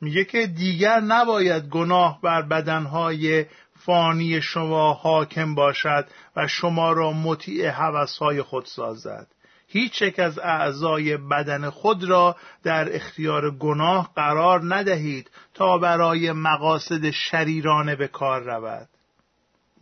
میگه 0.00 0.24
که 0.24 0.46
دیگر 0.46 1.00
نباید 1.00 1.68
گناه 1.68 2.20
بر 2.22 2.42
بدنهای 2.42 3.46
فانی 3.78 4.42
شما 4.42 4.92
حاکم 4.92 5.54
باشد 5.54 6.08
و 6.36 6.46
شما 6.46 6.92
را 6.92 7.12
مطیع 7.12 7.70
حوثهای 7.70 8.42
خود 8.42 8.64
سازد. 8.64 9.26
هیچ 9.66 10.02
یک 10.02 10.18
از 10.18 10.38
اعضای 10.38 11.16
بدن 11.16 11.70
خود 11.70 12.04
را 12.04 12.36
در 12.62 12.96
اختیار 12.96 13.50
گناه 13.50 14.10
قرار 14.16 14.74
ندهید 14.74 15.30
تا 15.54 15.78
برای 15.78 16.32
مقاصد 16.32 17.10
شریرانه 17.10 17.96
به 17.96 18.08
کار 18.08 18.42
رود. 18.42 18.88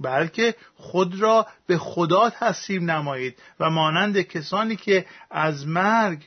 بلکه 0.00 0.54
خود 0.76 1.20
را 1.20 1.46
به 1.66 1.78
خدا 1.78 2.30
تسلیم 2.30 2.90
نمایید 2.90 3.38
و 3.60 3.70
مانند 3.70 4.20
کسانی 4.20 4.76
که 4.76 5.06
از 5.30 5.66
مرگ 5.66 6.26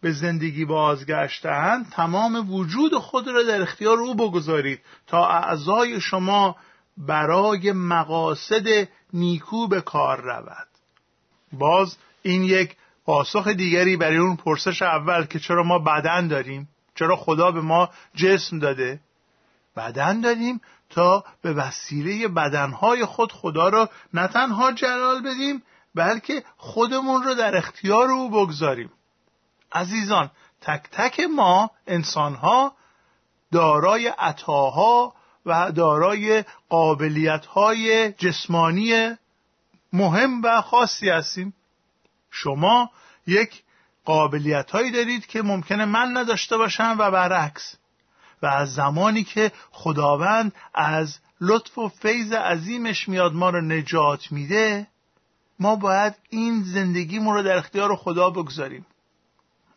به 0.00 0.12
زندگی 0.12 0.64
بازگشتهاند 0.64 1.90
تمام 1.90 2.52
وجود 2.54 2.94
خود 2.94 3.28
را 3.28 3.42
در 3.42 3.62
اختیار 3.62 3.98
او 3.98 4.14
بگذارید 4.14 4.80
تا 5.06 5.26
اعضای 5.28 6.00
شما 6.00 6.56
برای 6.96 7.72
مقاصد 7.72 8.88
نیکو 9.12 9.68
به 9.68 9.80
کار 9.80 10.20
رود. 10.20 10.68
باز 11.52 11.96
این 12.22 12.44
یک 12.44 12.76
پاسخ 13.04 13.48
دیگری 13.48 13.96
برای 13.96 14.16
اون 14.16 14.36
پرسش 14.36 14.82
اول 14.82 15.24
که 15.24 15.38
چرا 15.38 15.62
ما 15.62 15.78
بدن 15.78 16.28
داریم؟ 16.28 16.68
چرا 16.94 17.16
خدا 17.16 17.50
به 17.50 17.60
ما 17.60 17.90
جسم 18.14 18.58
داده؟ 18.58 19.00
بدن 19.76 20.20
داریم 20.20 20.60
تا 20.90 21.24
به 21.42 21.52
وسیله 21.52 22.28
بدنهای 22.28 23.04
خود 23.04 23.32
خدا 23.32 23.68
را 23.68 23.90
نه 24.14 24.26
تنها 24.26 24.72
جلال 24.72 25.22
بدیم 25.22 25.62
بلکه 25.94 26.44
خودمون 26.56 27.22
رو 27.22 27.34
در 27.34 27.56
اختیار 27.56 28.10
او 28.10 28.30
بگذاریم. 28.30 28.90
عزیزان 29.72 30.30
تک 30.60 30.82
تک 30.92 31.20
ما 31.20 31.70
انسانها 31.86 32.72
دارای 33.52 34.08
عطاها 34.08 35.14
و 35.46 35.72
دارای 35.72 36.44
قابلیتهای 36.68 38.12
جسمانی 38.12 39.16
مهم 39.92 40.42
و 40.42 40.62
خاصی 40.62 41.08
هستیم. 41.08 41.54
شما 42.30 42.90
یک 43.26 43.62
قابلیت 44.04 44.70
هایی 44.70 44.90
دارید 44.90 45.26
که 45.26 45.42
ممکنه 45.42 45.84
من 45.84 46.16
نداشته 46.16 46.56
باشم 46.56 46.96
و 46.98 47.10
برعکس. 47.10 47.77
و 48.42 48.46
از 48.46 48.74
زمانی 48.74 49.24
که 49.24 49.52
خداوند 49.70 50.52
از 50.74 51.18
لطف 51.40 51.78
و 51.78 51.88
فیض 51.88 52.32
عظیمش 52.32 53.08
میاد 53.08 53.34
ما 53.34 53.50
رو 53.50 53.60
نجات 53.60 54.32
میده 54.32 54.86
ما 55.60 55.76
باید 55.76 56.14
این 56.30 56.62
زندگیمون 56.62 57.34
رو 57.34 57.42
در 57.42 57.56
اختیار 57.56 57.96
خدا 57.96 58.30
بگذاریم. 58.30 58.86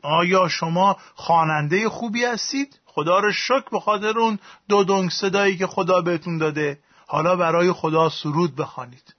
آیا 0.02 0.48
شما 0.48 0.98
خواننده 1.16 1.90
خوبی 1.90 2.26
هستید؟ 2.26 2.80
خدا 2.86 3.20
رو 3.20 3.32
شکر 3.32 3.70
به 3.72 3.80
خاطر 3.80 4.20
اون 4.20 4.40
دو 4.70 4.84
دنگ 4.84 5.10
صدایی 5.10 5.58
که 5.58 5.68
خدا 5.68 6.02
بهتون 6.02 6.38
داده. 6.38 6.80
حالا 7.08 7.36
برای 7.36 7.72
خدا 7.72 8.10
سرود 8.10 8.56
بخوانید. 8.56 9.16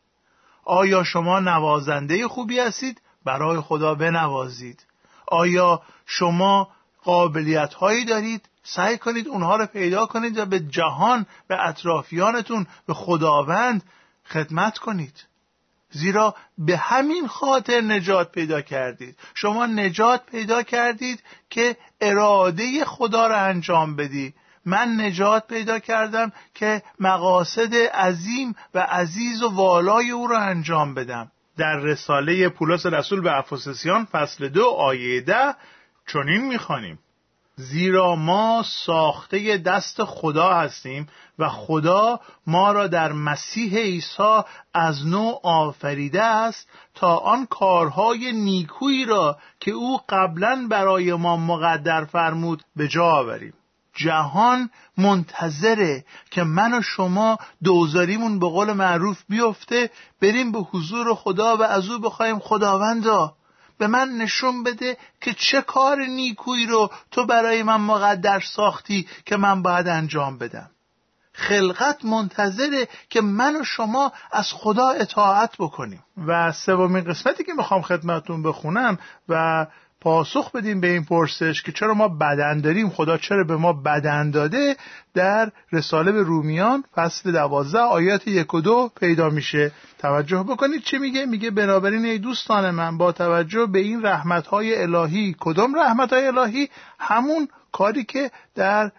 آیا 0.64 1.04
شما 1.04 1.40
نوازنده 1.40 2.28
خوبی 2.28 2.58
هستید؟ 2.58 3.00
برای 3.24 3.60
خدا 3.60 3.94
بنوازید. 3.94 4.86
آیا 5.26 5.82
شما 6.06 6.68
قابلیت 7.04 7.74
هایی 7.74 8.04
دارید؟ 8.04 8.48
سعی 8.62 8.98
کنید 8.98 9.28
اونها 9.28 9.56
رو 9.56 9.66
پیدا 9.66 10.06
کنید 10.06 10.38
و 10.38 10.46
به 10.46 10.60
جهان 10.60 11.26
به 11.48 11.68
اطرافیانتون 11.68 12.66
به 12.86 12.94
خداوند 12.94 13.82
خدمت 14.24 14.78
کنید. 14.78 15.26
زیرا 15.90 16.34
به 16.58 16.76
همین 16.76 17.26
خاطر 17.26 17.80
نجات 17.80 18.32
پیدا 18.32 18.60
کردید. 18.60 19.18
شما 19.34 19.66
نجات 19.66 20.26
پیدا 20.26 20.62
کردید 20.62 21.22
که 21.50 21.76
اراده 22.00 22.84
خدا 22.84 23.26
را 23.26 23.40
انجام 23.40 23.96
بدی. 23.96 24.34
من 24.64 25.00
نجات 25.00 25.46
پیدا 25.46 25.78
کردم 25.78 26.32
که 26.54 26.82
مقاصد 27.00 27.74
عظیم 27.74 28.54
و 28.74 28.78
عزیز 28.78 29.42
و 29.42 29.48
والای 29.48 30.10
او 30.10 30.26
را 30.26 30.38
انجام 30.38 30.94
بدم. 30.94 31.32
در 31.56 31.76
رساله 31.76 32.48
پولس 32.48 32.86
رسول 32.86 33.20
به 33.20 33.38
افسسیان 33.38 34.04
فصل 34.04 34.48
دو 34.48 34.66
آیه 34.66 35.20
ده 35.20 35.54
چنین 36.12 36.48
می‌خوانیم. 36.48 36.98
زیرا 37.56 38.14
ما 38.14 38.64
ساخته 38.66 39.58
دست 39.58 40.04
خدا 40.04 40.54
هستیم 40.54 41.08
و 41.38 41.48
خدا 41.48 42.20
ما 42.46 42.72
را 42.72 42.86
در 42.86 43.12
مسیح 43.12 43.78
عیسی 43.78 44.40
از 44.74 45.06
نو 45.06 45.38
آفریده 45.42 46.22
است 46.22 46.68
تا 46.94 47.16
آن 47.16 47.46
کارهای 47.46 48.32
نیکویی 48.32 49.04
را 49.04 49.38
که 49.60 49.70
او 49.70 50.00
قبلا 50.08 50.66
برای 50.70 51.14
ما 51.14 51.36
مقدر 51.36 52.04
فرمود 52.04 52.62
به 52.76 52.88
جا 52.88 53.04
آوریم. 53.04 53.54
جهان 53.94 54.70
منتظره 54.98 56.04
که 56.30 56.44
من 56.44 56.78
و 56.78 56.82
شما 56.82 57.38
دوزاریمون 57.64 58.38
به 58.38 58.46
قول 58.48 58.72
معروف 58.72 59.22
بیفته 59.28 59.90
بریم 60.22 60.52
به 60.52 60.58
حضور 60.58 61.14
خدا 61.14 61.56
و 61.56 61.62
از 61.62 61.90
او 61.90 61.98
بخوایم 61.98 62.38
خداوندا. 62.38 63.34
به 63.82 63.88
من 63.88 64.08
نشون 64.08 64.62
بده 64.62 64.96
که 65.20 65.32
چه 65.32 65.62
کار 65.62 65.98
نیکویی 66.06 66.66
رو 66.66 66.90
تو 67.10 67.26
برای 67.26 67.62
من 67.62 67.80
مقدر 67.80 68.40
ساختی 68.40 69.08
که 69.26 69.36
من 69.36 69.62
باید 69.62 69.88
انجام 69.88 70.38
بدم. 70.38 70.70
خلقت 71.32 72.04
منتظره 72.04 72.88
که 73.10 73.20
من 73.20 73.60
و 73.60 73.64
شما 73.64 74.12
از 74.32 74.52
خدا 74.52 74.88
اطاعت 74.88 75.56
بکنیم. 75.58 76.04
و 76.26 76.52
سومین 76.52 77.04
قسمتی 77.04 77.44
که 77.44 77.52
می‌خوام 77.52 77.82
خدمتون 77.82 78.42
بخونم 78.42 78.98
و 79.28 79.66
پاسخ 80.02 80.52
بدیم 80.52 80.80
به 80.80 80.86
این 80.86 81.04
پرسش 81.04 81.62
که 81.62 81.72
چرا 81.72 81.94
ما 81.94 82.08
بدن 82.08 82.60
داریم؟ 82.60 82.88
خدا 82.88 83.18
چرا 83.18 83.44
به 83.44 83.56
ما 83.56 83.72
بدن 83.72 84.30
داده؟ 84.30 84.76
در 85.14 85.52
رساله 85.72 86.12
به 86.12 86.22
رومیان 86.22 86.84
فصل 86.94 87.32
دوازده 87.32 87.78
آیات 87.78 88.28
یک 88.28 88.54
و 88.54 88.60
دو 88.60 88.90
پیدا 89.00 89.30
میشه. 89.30 89.72
توجه 89.98 90.42
بکنید 90.48 90.82
چه 90.82 90.98
میگه؟ 90.98 91.26
میگه 91.26 91.50
بنابراین 91.50 92.04
ای 92.04 92.18
دوستان 92.18 92.70
من 92.70 92.98
با 92.98 93.12
توجه 93.12 93.66
به 93.66 93.78
این 93.78 94.06
رحمت 94.06 94.46
های 94.46 94.82
الهی 94.82 95.36
کدام 95.40 95.74
رحمت 95.74 96.12
های 96.12 96.26
الهی؟ 96.26 96.68
همون 96.98 97.48
کاری 97.72 98.04
که 98.04 98.30
در 98.54 98.90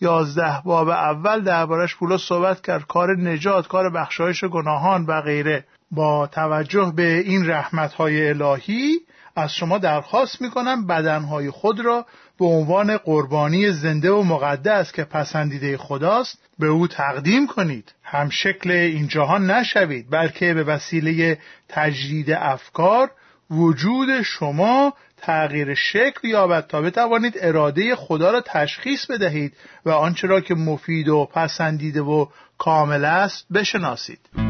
یازده 0.00 0.62
باب 0.64 0.88
اول 0.88 1.40
دربارش 1.40 1.96
پولا 1.96 2.18
صحبت 2.18 2.60
کرد. 2.60 2.86
کار 2.86 3.16
نجات 3.16 3.68
کار 3.68 3.90
بخشایش 3.90 4.44
گناهان 4.44 5.04
و 5.06 5.20
غیره. 5.20 5.64
با 5.90 6.26
توجه 6.26 6.92
به 6.96 7.18
این 7.18 7.50
رحمت 7.50 7.92
های 7.92 8.28
الهی 8.28 9.00
از 9.40 9.54
شما 9.54 9.78
درخواست 9.78 10.42
می‌کنم 10.42 10.86
بدنهای 10.86 11.50
خود 11.50 11.80
را 11.80 12.06
به 12.38 12.46
عنوان 12.46 12.96
قربانی 12.96 13.72
زنده 13.72 14.10
و 14.10 14.22
مقدس 14.22 14.92
که 14.92 15.04
پسندیده 15.04 15.76
خداست 15.76 16.38
به 16.58 16.66
او 16.66 16.88
تقدیم 16.88 17.46
کنید. 17.46 17.92
هم 18.02 18.30
شکل 18.30 18.70
این 18.70 19.08
جهان 19.08 19.50
نشوید 19.50 20.10
بلکه 20.10 20.54
به 20.54 20.64
وسیله 20.64 21.38
تجدید 21.68 22.30
افکار 22.30 23.10
وجود 23.50 24.22
شما 24.22 24.94
تغییر 25.16 25.74
شکل 25.74 26.28
یابد 26.28 26.66
تا 26.66 26.80
بتوانید 26.80 27.34
اراده 27.40 27.96
خدا 27.96 28.30
را 28.30 28.40
تشخیص 28.40 29.06
بدهید 29.06 29.56
و 29.84 29.90
آنچه 29.90 30.26
را 30.26 30.40
که 30.40 30.54
مفید 30.54 31.08
و 31.08 31.28
پسندیده 31.34 32.02
و 32.02 32.26
کامل 32.58 33.04
است 33.04 33.46
بشناسید. 33.52 34.49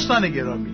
دوستان 0.00 0.28
گرامی 0.28 0.70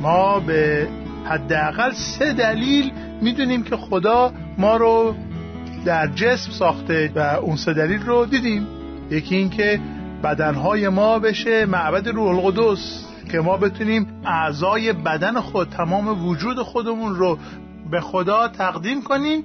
ما 0.00 0.40
به 0.40 0.88
حداقل 1.24 1.92
سه 1.92 2.32
دلیل 2.32 2.92
می‌دونیم 3.22 3.62
که 3.62 3.76
خدا 3.76 4.32
ما 4.58 4.76
رو 4.76 5.14
در 5.84 6.06
جسم 6.06 6.52
ساخته 6.52 7.12
و 7.14 7.18
اون 7.20 7.56
سه 7.56 7.72
دلیل 7.72 8.02
رو 8.02 8.26
دیدیم. 8.26 8.66
یکی 9.10 9.36
این 9.36 9.50
که 9.50 9.80
بدنهای 10.24 10.88
ما 10.88 11.18
بشه 11.18 11.66
معبد 11.66 12.08
روح 12.08 12.38
القدس 12.38 13.04
که 13.30 13.40
ما 13.40 13.56
بتونیم 13.56 14.22
اعضای 14.24 14.92
بدن 14.92 15.40
خود 15.40 15.68
تمام 15.68 16.28
وجود 16.28 16.62
خودمون 16.62 17.14
رو 17.14 17.38
به 17.90 18.00
خدا 18.00 18.48
تقدیم 18.48 19.02
کنیم 19.02 19.44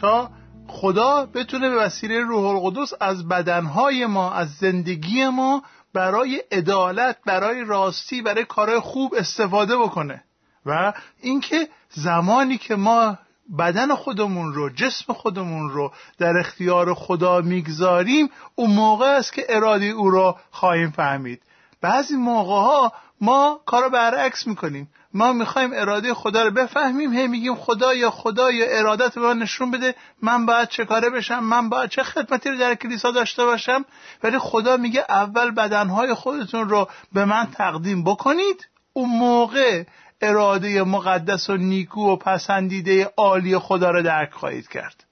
تا 0.00 0.30
خدا 0.66 1.26
بتونه 1.34 1.70
به 1.70 1.76
وسیله 1.76 2.20
روح 2.20 2.44
القدس 2.44 2.92
از 3.00 3.28
بدنهای 3.28 4.06
ما 4.06 4.32
از 4.32 4.48
زندگی 4.48 5.28
ما 5.28 5.62
برای 5.94 6.42
عدالت 6.52 7.16
برای 7.26 7.64
راستی 7.64 8.22
برای 8.22 8.44
کارهای 8.44 8.80
خوب 8.80 9.14
استفاده 9.14 9.76
بکنه. 9.76 10.24
و 10.66 10.92
اینکه 11.20 11.68
زمانی 11.90 12.58
که 12.58 12.76
ما 12.76 13.18
بدن 13.58 13.94
خودمون 13.94 14.52
رو 14.52 14.70
جسم 14.70 15.12
خودمون 15.12 15.70
رو 15.70 15.92
در 16.18 16.38
اختیار 16.38 16.94
خدا 16.94 17.40
می‌گذاریم 17.40 18.30
اون 18.54 18.70
موقع 18.70 19.06
است 19.06 19.32
که 19.32 19.46
اراده 19.48 19.84
او 19.84 20.10
را 20.10 20.36
خواهیم 20.50 20.90
فهمید. 20.90 21.42
بعضی 21.80 22.14
موقع 22.14 22.52
ها 22.52 22.92
ما 23.20 23.60
کارو 23.66 23.90
برعکس 23.90 24.46
می‌کنیم. 24.46 24.88
ما 25.14 25.32
می‌خوایم 25.32 25.70
اراده 25.72 26.14
خدا 26.14 26.42
رو 26.42 26.50
بفهمیم 26.50 27.12
هی 27.12 27.26
میگیم 27.26 27.54
خدا 27.54 27.94
یا 27.94 28.10
خدا 28.10 28.50
یا 28.50 28.66
ارادت 28.78 29.14
به 29.14 29.20
من 29.20 29.38
نشون 29.38 29.70
بده 29.70 29.94
من 30.22 30.46
باید 30.46 30.68
چه 30.68 30.84
کاره 30.84 31.10
بشم 31.10 31.44
من 31.44 31.68
باید 31.68 31.90
چه 31.90 32.02
خدمتی 32.02 32.50
رو 32.50 32.58
در 32.58 32.74
کلیسا 32.74 33.10
داشته 33.10 33.44
باشم؟ 33.44 33.84
ولی 34.22 34.38
خدا 34.38 34.76
میگه 34.76 35.04
اول 35.08 35.50
بدنهای 35.50 36.14
خودتون 36.14 36.68
رو 36.68 36.88
به 37.12 37.24
من 37.24 37.46
تقدیم 37.46 38.04
بکنید. 38.04 38.68
اون 38.92 39.10
موقع 39.10 39.84
اراده 40.20 40.82
مقدس 40.82 41.50
و 41.50 41.56
نیکو 41.56 42.12
و 42.12 42.16
پسندیده 42.16 43.12
عالی 43.16 43.58
خدا 43.58 43.90
رو 43.90 44.02
درک 44.02 44.32
خواهید 44.32 44.68
کرد. 44.68 45.04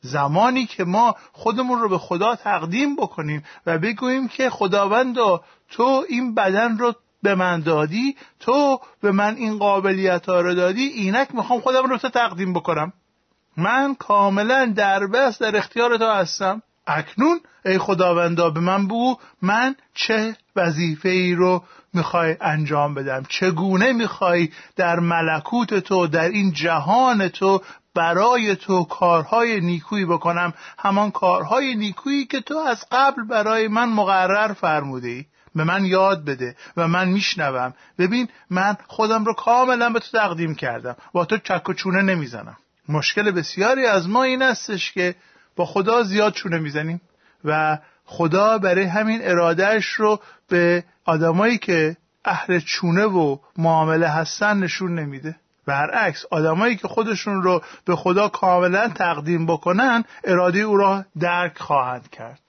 زمانی 0.00 0.66
که 0.66 0.84
ما 0.84 1.16
خودمون 1.32 1.78
رو 1.78 1.88
به 1.88 1.98
خدا 1.98 2.36
تقدیم 2.36 2.96
بکنیم 2.96 3.44
و 3.66 3.78
بگوییم 3.78 4.28
که 4.28 4.50
خداوندا 4.50 5.44
تو 5.70 6.04
این 6.08 6.34
بدن 6.34 6.78
رو 6.78 6.94
به 7.24 7.34
من 7.34 7.60
دادی 7.60 8.16
تو 8.40 8.80
به 9.02 9.12
من 9.12 9.36
این 9.36 9.58
قابلیت 9.58 10.26
ها 10.26 10.40
رو 10.40 10.54
دادی 10.54 10.82
اینک 10.82 11.34
می‌خوام 11.34 11.60
خودم 11.60 11.86
رو 11.86 11.98
تو 11.98 12.08
تقدیم 12.08 12.52
بکنم. 12.52 12.92
من 13.56 13.94
کاملا 13.94 14.72
در 14.76 15.06
بس 15.06 15.42
در 15.42 15.56
اختیار 15.56 15.96
تو 15.96 16.10
هستم. 16.10 16.62
اکنون 16.86 17.40
ای 17.64 17.78
خداوندا 17.78 18.50
به 18.50 18.60
من 18.60 18.86
بگو 18.86 19.16
من 19.42 19.74
چه 19.94 20.36
وظیفه 20.56 21.08
ای 21.08 21.34
رو 21.34 21.62
می‌خوای 21.94 22.36
انجام 22.40 22.94
بدم؟ 22.94 23.22
چگونه 23.28 23.92
می‌خوای 23.92 24.48
در 24.76 25.00
ملکوت 25.00 25.74
تو 25.74 26.06
در 26.06 26.28
این 26.28 26.52
جهان 26.52 27.28
تو 27.28 27.60
برای 27.94 28.56
تو 28.56 28.84
کارهای 28.84 29.60
نیکویی 29.60 30.04
بکنم؟ 30.04 30.54
همان 30.78 31.10
کارهای 31.10 31.74
نیکویی 31.74 32.26
که 32.26 32.40
تو 32.40 32.58
از 32.58 32.84
قبل 32.92 33.26
برای 33.26 33.68
من 33.68 33.88
مقرر 33.88 34.52
فرموده 34.52 35.08
ای 35.08 35.24
به 35.54 35.64
من 35.64 35.84
یاد 35.84 36.24
بده 36.24 36.56
و 36.76 36.88
من 36.88 37.08
میشنوم. 37.08 37.74
ببین 37.98 38.28
من 38.50 38.76
خودم 38.86 39.24
رو 39.24 39.34
کاملا 39.34 39.90
به 39.90 40.00
تو 40.00 40.18
تقدیم 40.18 40.54
کردم. 40.54 40.96
با 41.12 41.24
تو 41.24 41.38
چک 41.38 41.68
و 41.68 41.72
چونه 41.72 42.02
نمی‌زنم. 42.02 42.56
مشکل 42.88 43.30
بسیاری 43.30 43.86
از 43.86 44.08
ما 44.08 44.22
این 44.22 44.42
استش 44.42 44.92
که 44.92 45.14
با 45.56 45.64
خدا 45.64 46.02
زیاد 46.02 46.32
چونه 46.32 46.58
می‌زنیم 46.58 47.00
و 47.44 47.78
خدا 48.04 48.58
برای 48.58 48.84
همین 48.84 49.20
ارادهش 49.22 49.86
رو 49.86 50.20
به 50.48 50.84
آدمایی 51.04 51.58
که 51.58 51.96
اهل 52.24 52.60
چونه 52.60 53.04
و 53.04 53.38
معامله 53.58 54.08
هستن 54.08 54.58
نشون 54.58 54.98
نمیده. 54.98 55.36
برعکس 55.66 56.24
آدمایی 56.30 56.76
که 56.76 56.88
خودشون 56.88 57.42
رو 57.42 57.62
به 57.84 57.96
خدا 57.96 58.28
کاملا 58.28 58.88
تقدیم 58.88 59.46
بکنن 59.46 60.04
اراده 60.24 60.58
او 60.58 60.76
را 60.76 61.04
درک 61.20 61.58
خواهند 61.58 62.10
کرد. 62.10 62.40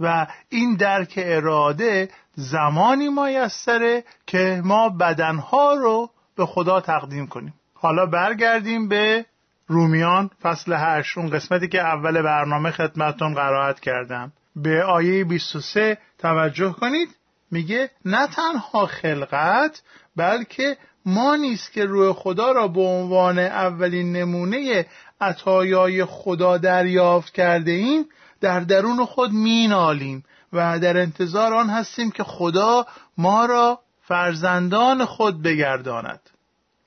و 0.00 0.26
این 0.48 0.76
درک 0.76 1.14
اراده 1.16 2.08
زمانی 2.40 3.08
مایستره 3.08 4.04
که 4.26 4.62
ما 4.64 4.88
بدنها 4.88 5.74
رو 5.74 6.10
به 6.36 6.46
خدا 6.46 6.80
تقدیم 6.80 7.26
کنیم. 7.26 7.54
حالا 7.74 8.06
برگردیم 8.06 8.88
به 8.88 9.26
رومیان 9.66 10.30
فصل 10.42 10.72
هشت 10.72 11.18
اون 11.18 11.30
قسمتی 11.30 11.68
که 11.68 11.80
اول 11.80 12.22
برنامه 12.22 12.70
خدمتون 12.70 13.34
قرائت 13.34 13.80
کردم. 13.80 14.32
به 14.56 14.84
آیه 14.84 15.24
23 15.24 15.98
توجه 16.18 16.72
کنید. 16.72 17.08
میگه 17.50 17.90
نه 18.04 18.26
تنها 18.26 18.86
خلقت 18.86 19.82
بلکه 20.16 20.76
ما 21.06 21.36
نیست 21.36 21.72
که 21.72 21.84
روی 21.84 22.12
خدا 22.12 22.52
را 22.52 22.68
به 22.68 22.80
عنوان 22.80 23.38
اولین 23.38 24.12
نمونه 24.12 24.86
عطایای 25.20 26.04
خدا 26.04 26.58
دریافت 26.58 27.34
کرده 27.34 27.70
ایم 27.70 28.04
در 28.40 28.60
درون 28.60 29.04
خود 29.04 29.32
مینالیم. 29.32 30.24
و 30.52 30.78
در 30.78 30.96
انتظار 30.96 31.54
آن 31.54 31.70
هستیم 31.70 32.10
که 32.10 32.24
خدا 32.24 32.86
ما 33.18 33.46
را 33.46 33.78
فرزندان 34.02 35.04
خود 35.04 35.42
بگرداند 35.42 36.20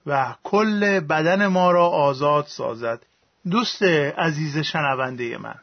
و 0.05 0.35
کل 0.43 0.99
بدن 0.99 1.47
ما 1.47 1.71
را 1.71 1.87
آزاد 1.87 2.45
سازد 2.45 2.99
دوست 3.51 3.83
عزیز 4.17 4.57
شنونده 4.57 5.37
من 5.37 5.55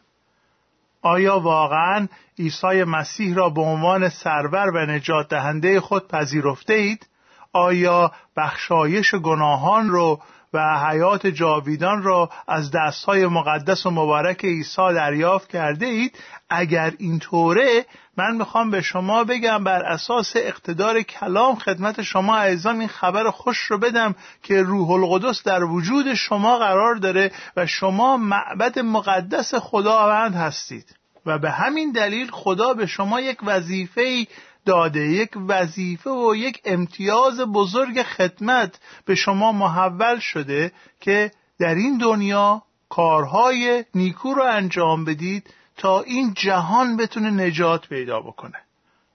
آیا 1.02 1.38
واقعا 1.38 2.08
عیسی 2.38 2.84
مسیح 2.84 3.34
را 3.34 3.48
به 3.48 3.60
عنوان 3.60 4.08
سرور 4.08 4.68
و 4.68 4.86
نجات 4.86 5.28
دهنده 5.28 5.80
خود 5.80 6.08
پذیرفته 6.08 6.74
اید؟ 6.74 7.08
آیا 7.52 8.12
بخشایش 8.36 9.14
گناهان 9.14 9.88
رو 9.88 10.20
و 10.52 10.78
حیات 10.78 11.26
جاویدان 11.26 12.02
را 12.02 12.30
از 12.48 12.70
دستهای 12.70 13.26
مقدس 13.26 13.86
و 13.86 13.90
مبارک 13.90 14.44
عیسی 14.44 14.94
دریافت 14.94 15.48
کرده 15.48 15.86
اید. 15.86 16.18
اگر 16.50 16.92
اینطوره 16.98 17.86
من 18.16 18.36
می‌خوام 18.36 18.70
به 18.70 18.82
شما 18.82 19.24
بگم 19.24 19.64
بر 19.64 19.82
اساس 19.82 20.32
اقتدار 20.36 21.02
کلام 21.02 21.54
خدمت 21.54 22.02
شما 22.02 22.36
عزیزان 22.36 22.78
این 22.78 22.88
خبر 22.88 23.30
خوش 23.30 23.58
رو 23.58 23.78
بدم 23.78 24.14
که 24.42 24.62
روح 24.62 24.90
القدس 24.90 25.42
در 25.42 25.64
وجود 25.64 26.14
شما 26.14 26.58
قرار 26.58 26.94
داره 26.94 27.32
و 27.56 27.66
شما 27.66 28.16
معبد 28.16 28.78
مقدس 28.78 29.54
خداوند 29.54 30.34
هستید. 30.34 30.98
و 31.26 31.38
به 31.38 31.50
همین 31.50 31.92
دلیل 31.92 32.30
خدا 32.30 32.74
به 32.74 32.86
شما 32.86 33.20
یک 33.20 33.38
وظیفه 33.42 34.26
داده 34.68 35.00
یک 35.00 35.30
وظیفه 35.48 36.10
و 36.10 36.34
یک 36.36 36.60
امتیاز 36.64 37.40
بزرگ 37.40 38.02
خدمت 38.02 38.80
به 39.04 39.14
شما 39.14 39.52
محول 39.52 40.18
شده 40.18 40.72
که 41.00 41.30
در 41.58 41.74
این 41.74 41.98
دنیا 41.98 42.62
کارهای 42.88 43.84
نیکو 43.94 44.34
رو 44.34 44.42
انجام 44.42 45.04
بدید 45.04 45.54
تا 45.76 46.00
این 46.00 46.34
جهان 46.34 46.96
بتونه 46.96 47.30
نجات 47.30 47.88
پیدا 47.88 48.20
بکنه. 48.20 48.67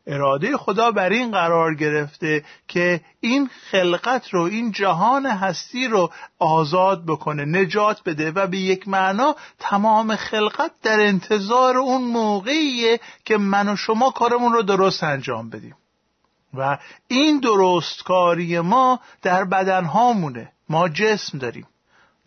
اراده 0.08 0.58
خدا 0.58 0.92
بر 0.92 1.10
این 1.10 1.32
قرار 1.32 1.76
گرفته 1.76 2.46
که 2.68 3.02
این 3.20 3.50
خلقت 3.72 4.30
رو 4.30 4.42
این 4.42 4.72
جهان 4.72 5.26
هستی 5.26 5.88
رو 5.88 6.12
آزاد 6.40 7.06
بکنه 7.06 7.46
نجات 7.46 8.02
بده 8.06 8.32
و 8.32 8.48
به 8.48 8.58
یک 8.58 8.88
معنا 8.88 9.36
تمام 9.60 10.16
خلقت 10.16 10.72
در 10.82 11.00
انتظار 11.00 11.78
اون 11.78 12.02
موقعیه 12.02 13.00
که 13.26 13.38
من 13.38 13.70
و 13.70 13.76
شما 13.76 14.12
کارمون 14.12 14.54
رو 14.54 14.62
درست 14.62 15.04
انجام 15.04 15.50
بدیم. 15.50 15.76
و 16.54 16.78
این 17.08 17.40
درستکاری 17.40 18.60
ما 18.60 19.00
در 19.22 19.46
بدنهامونه. 19.46 20.52
ما 20.70 20.90
جسم 20.90 21.38
داریم. 21.38 21.68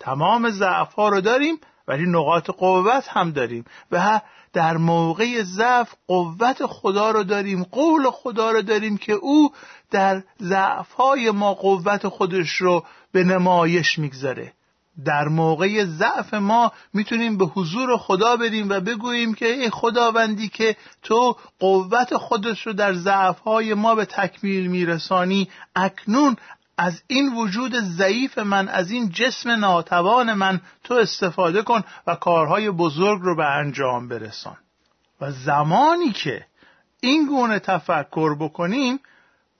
تمام 0.00 0.50
ضعف 0.50 0.94
رو 0.94 1.20
داریم. 1.20 1.58
ولی 1.88 2.04
نقاط 2.06 2.50
قوت 2.50 3.08
هم 3.08 3.30
داریم 3.30 3.64
و 3.92 4.20
در 4.52 4.76
موقع 4.76 5.42
ضعف 5.42 5.94
قوت 6.08 6.66
خدا 6.66 7.10
رو 7.10 7.24
داریم 7.24 7.62
قول 7.62 8.10
خدا 8.10 8.50
رو 8.50 8.62
داریم 8.62 8.96
که 8.96 9.12
او 9.12 9.52
در 9.90 10.22
ضعف 10.40 10.92
های 10.92 11.30
ما 11.30 11.54
قوت 11.54 12.08
خودش 12.08 12.50
رو 12.50 12.84
به 13.12 13.24
نمایش 13.24 13.98
می‌گذاره. 13.98 14.52
در 15.04 15.28
موقع 15.28 15.84
ضعف 15.84 16.34
ما 16.34 16.72
می‌تونیم 16.94 17.38
به 17.38 17.44
حضور 17.44 17.96
خدا 17.96 18.36
بریم 18.36 18.68
و 18.68 18.80
بگوییم 18.80 19.34
که 19.34 19.46
ای 19.46 19.70
خداوندی 19.70 20.48
که 20.48 20.76
تو 21.02 21.36
قوت 21.58 22.16
خودش 22.16 22.66
رو 22.66 22.72
در 22.72 22.94
ضعفهای 22.94 23.74
ما 23.74 23.94
به 23.94 24.04
تکمیل 24.04 24.66
میرسانی 24.66 25.48
اکنون 25.74 26.36
از 26.78 27.02
این 27.06 27.34
وجود 27.34 27.74
ضعیف 27.80 28.38
من 28.38 28.68
از 28.68 28.90
این 28.90 29.10
جسم 29.10 29.50
ناتوان 29.50 30.32
من 30.32 30.60
تو 30.84 30.94
استفاده 30.94 31.62
کن 31.62 31.82
و 32.06 32.14
کارهای 32.14 32.70
بزرگ 32.70 33.20
رو 33.22 33.36
به 33.36 33.44
انجام 33.44 34.08
برسان. 34.08 34.56
و 35.20 35.32
زمانی 35.32 36.12
که 36.12 36.46
این 37.00 37.26
گونه 37.26 37.58
تفکر 37.58 38.34
بکنیم 38.34 39.00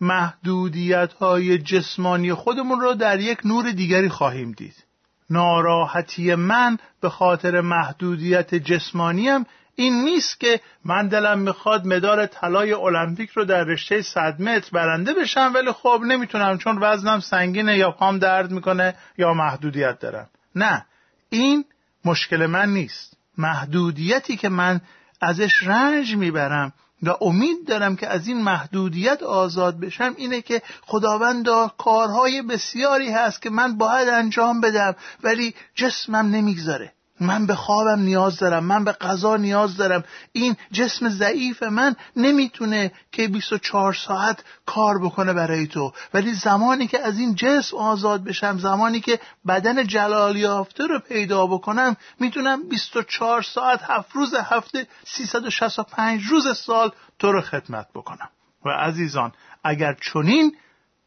محدودیت 0.01 1.13
های 1.13 1.59
جسمانی 1.59 2.35
خودمون 2.35 2.81
رو 2.81 2.95
در 2.95 3.21
یک 3.21 3.39
نور 3.45 3.71
دیگری 3.71 4.09
خواهیم 4.09 4.53
دید. 4.53 4.85
ناراحتی 5.31 6.35
من 6.35 6.79
به 7.01 7.09
خاطر 7.09 7.61
محدودیت 7.61 8.55
جسمانیم 8.55 9.47
این 9.79 10.05
نیست 10.05 10.41
که 10.41 10.61
من 10.85 11.09
دلم 11.09 11.39
می‌خواد 11.39 11.87
مدال 11.87 12.27
طلای 12.27 12.73
المپیک 12.73 13.31
رو 13.31 13.45
در 13.45 13.65
رشته 13.65 14.03
100 14.03 14.43
متر 14.43 14.71
برنده 14.73 15.15
بشم 15.15 15.53
ولی 15.55 15.73
خب 15.73 16.03
نمی‌تونم 16.07 16.59
چون 16.59 16.79
وزنم 16.81 17.21
سنگینه 17.21 17.79
یا 17.79 17.91
پام 17.91 18.19
درد 18.19 18.51
می‌کنه 18.51 18.95
یا 19.19 19.35
محدودیت 19.35 19.99
دارم. 19.99 20.29
نه 20.55 20.87
این 21.31 21.65
مشکل 22.05 22.47
من 22.47 22.69
نیست. 22.69 23.17
محدودیتی 23.39 24.37
که 24.37 24.49
من 24.49 24.81
ازش 25.21 25.63
رنج 25.63 26.17
می‌برم 26.17 26.73
و 27.03 27.11
امید 27.21 27.67
دارم 27.67 27.97
که 27.97 28.09
از 28.09 28.29
این 28.29 28.43
محدودیت 28.43 29.23
آزاد 29.23 29.81
بشم 29.81 30.15
اینه 30.17 30.43
که 30.43 30.63
خداوند 30.83 31.47
کارهای 31.79 32.43
بسیاری 32.43 33.11
هست 33.11 33.43
که 33.43 33.51
من 33.51 33.77
باید 33.77 34.09
انجام 34.09 34.61
بدم 34.61 34.97
ولی 35.23 35.55
جسمم 35.75 36.17
نمی‌گذاره. 36.17 36.93
من 37.21 37.47
به 37.47 37.55
خوابم 37.55 38.03
نیاز 38.03 38.39
دارم 38.39 38.65
من 38.65 38.85
به 38.85 38.93
غذا 38.93 39.37
نیاز 39.37 39.77
دارم. 39.77 40.05
این 40.33 40.57
جسم 40.73 41.09
ضعیف 41.09 41.63
من 41.63 41.97
نمی‌تونه 42.17 42.93
که 43.13 43.29
24 43.29 43.93
ساعت 43.93 44.45
کار 44.67 44.99
بکنه 44.99 45.33
برای 45.33 45.67
تو. 45.67 45.93
ولی 46.15 46.35
زمانی 46.35 46.87
که 46.87 47.01
از 47.01 47.19
این 47.19 47.35
جسم 47.35 47.77
آزاد 47.77 48.25
بشم 48.25 48.59
زمانی 48.59 49.01
که 49.01 49.21
بدن 49.49 49.87
جلال 49.87 50.37
یافته 50.37 50.87
رو 50.87 50.99
پیدا 50.99 51.47
بکنم 51.47 51.97
می‌تونم 52.21 52.69
24 52.69 53.43
ساعت 53.43 53.81
هفت 53.83 54.13
روز 54.13 54.35
هفته 54.35 54.87
365 55.05 56.23
روز 56.31 56.57
سال 56.57 56.93
تو 57.19 57.33
رو 57.33 57.41
خدمت 57.41 57.87
بکنم. 57.95 58.29
و 58.65 58.69
عزیزان 58.69 59.33
اگر 59.65 59.97
چنین 60.13 60.57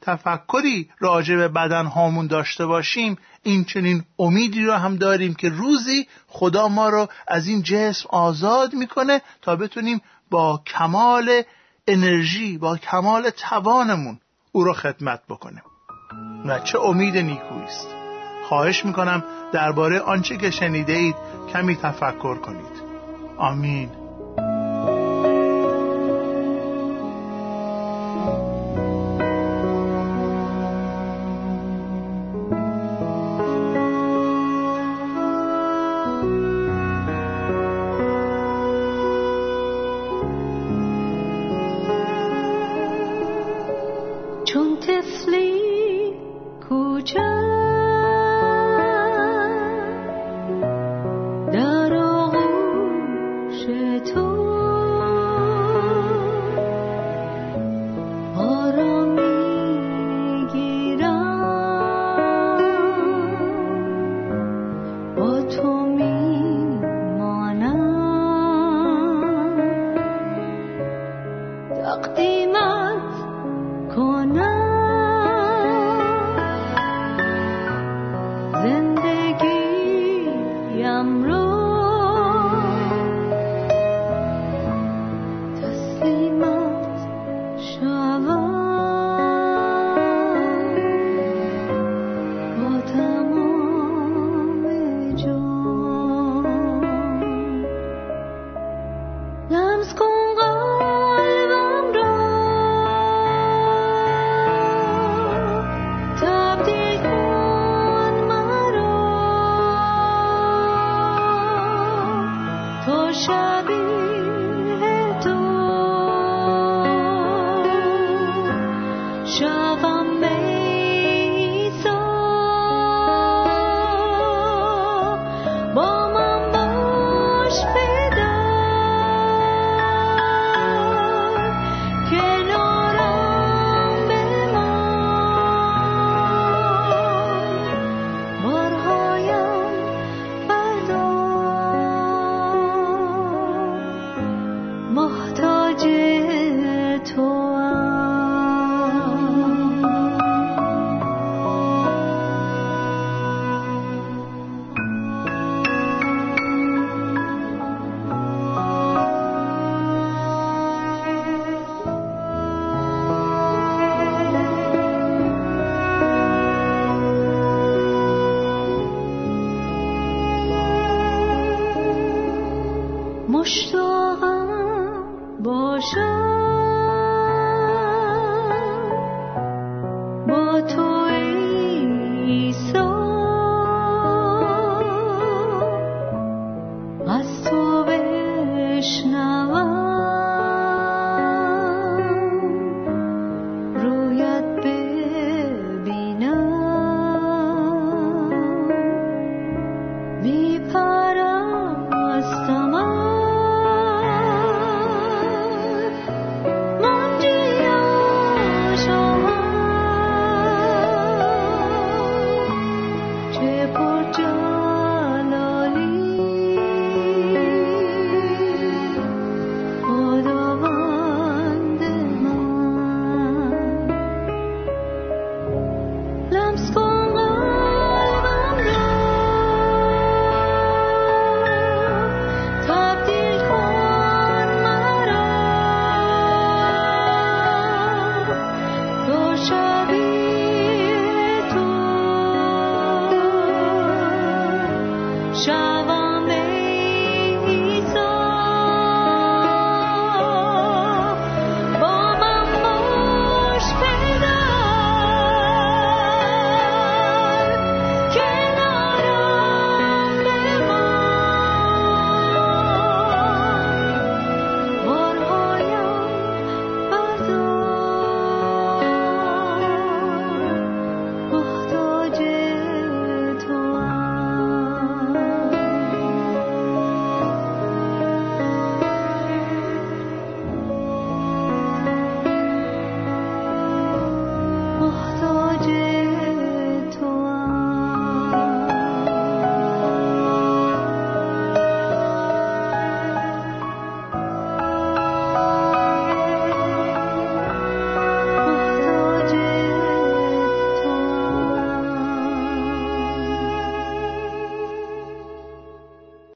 تفکری 0.02 0.90
راجع 1.00 1.36
به 1.36 1.48
بدن 1.48 1.86
هامون 1.86 2.28
داشته 2.28 2.66
باشیم 2.66 3.18
این 3.44 3.66
چنین 3.66 4.04
امیدی 4.20 4.66
رو 4.66 4.74
هم 4.74 4.96
داریم 4.96 5.34
که 5.34 5.50
روزی 5.50 6.08
خدا 6.28 6.68
ما 6.68 6.90
رو 6.90 7.08
از 7.28 7.48
این 7.48 7.62
جسم 7.64 8.10
آزاد 8.10 8.74
می‌کنه 8.74 9.22
تا 9.42 9.56
بتونیم 9.56 10.02
با 10.32 10.62
کمال 10.68 11.42
انرژی 11.88 12.58
با 12.58 12.78
کمال 12.78 13.30
توانمون 13.30 14.20
او 14.52 14.64
رو 14.64 14.74
خدمت 14.74 15.22
بکنیم. 15.30 15.64
و 16.46 16.60
چه 16.60 16.80
امید 16.80 17.18
نیکویی 17.18 17.64
است 17.64 17.88
خواهش 18.44 18.86
می‌کنم 18.86 19.24
درباره 19.52 20.00
آنچه 20.00 20.38
که 20.38 20.52
شنیده 20.52 20.94
اید 20.94 21.16
کمی 21.54 21.76
تفکر 21.76 22.36
کنید. 22.36 22.84
آمین. 23.38 23.99
途。 54.00 54.59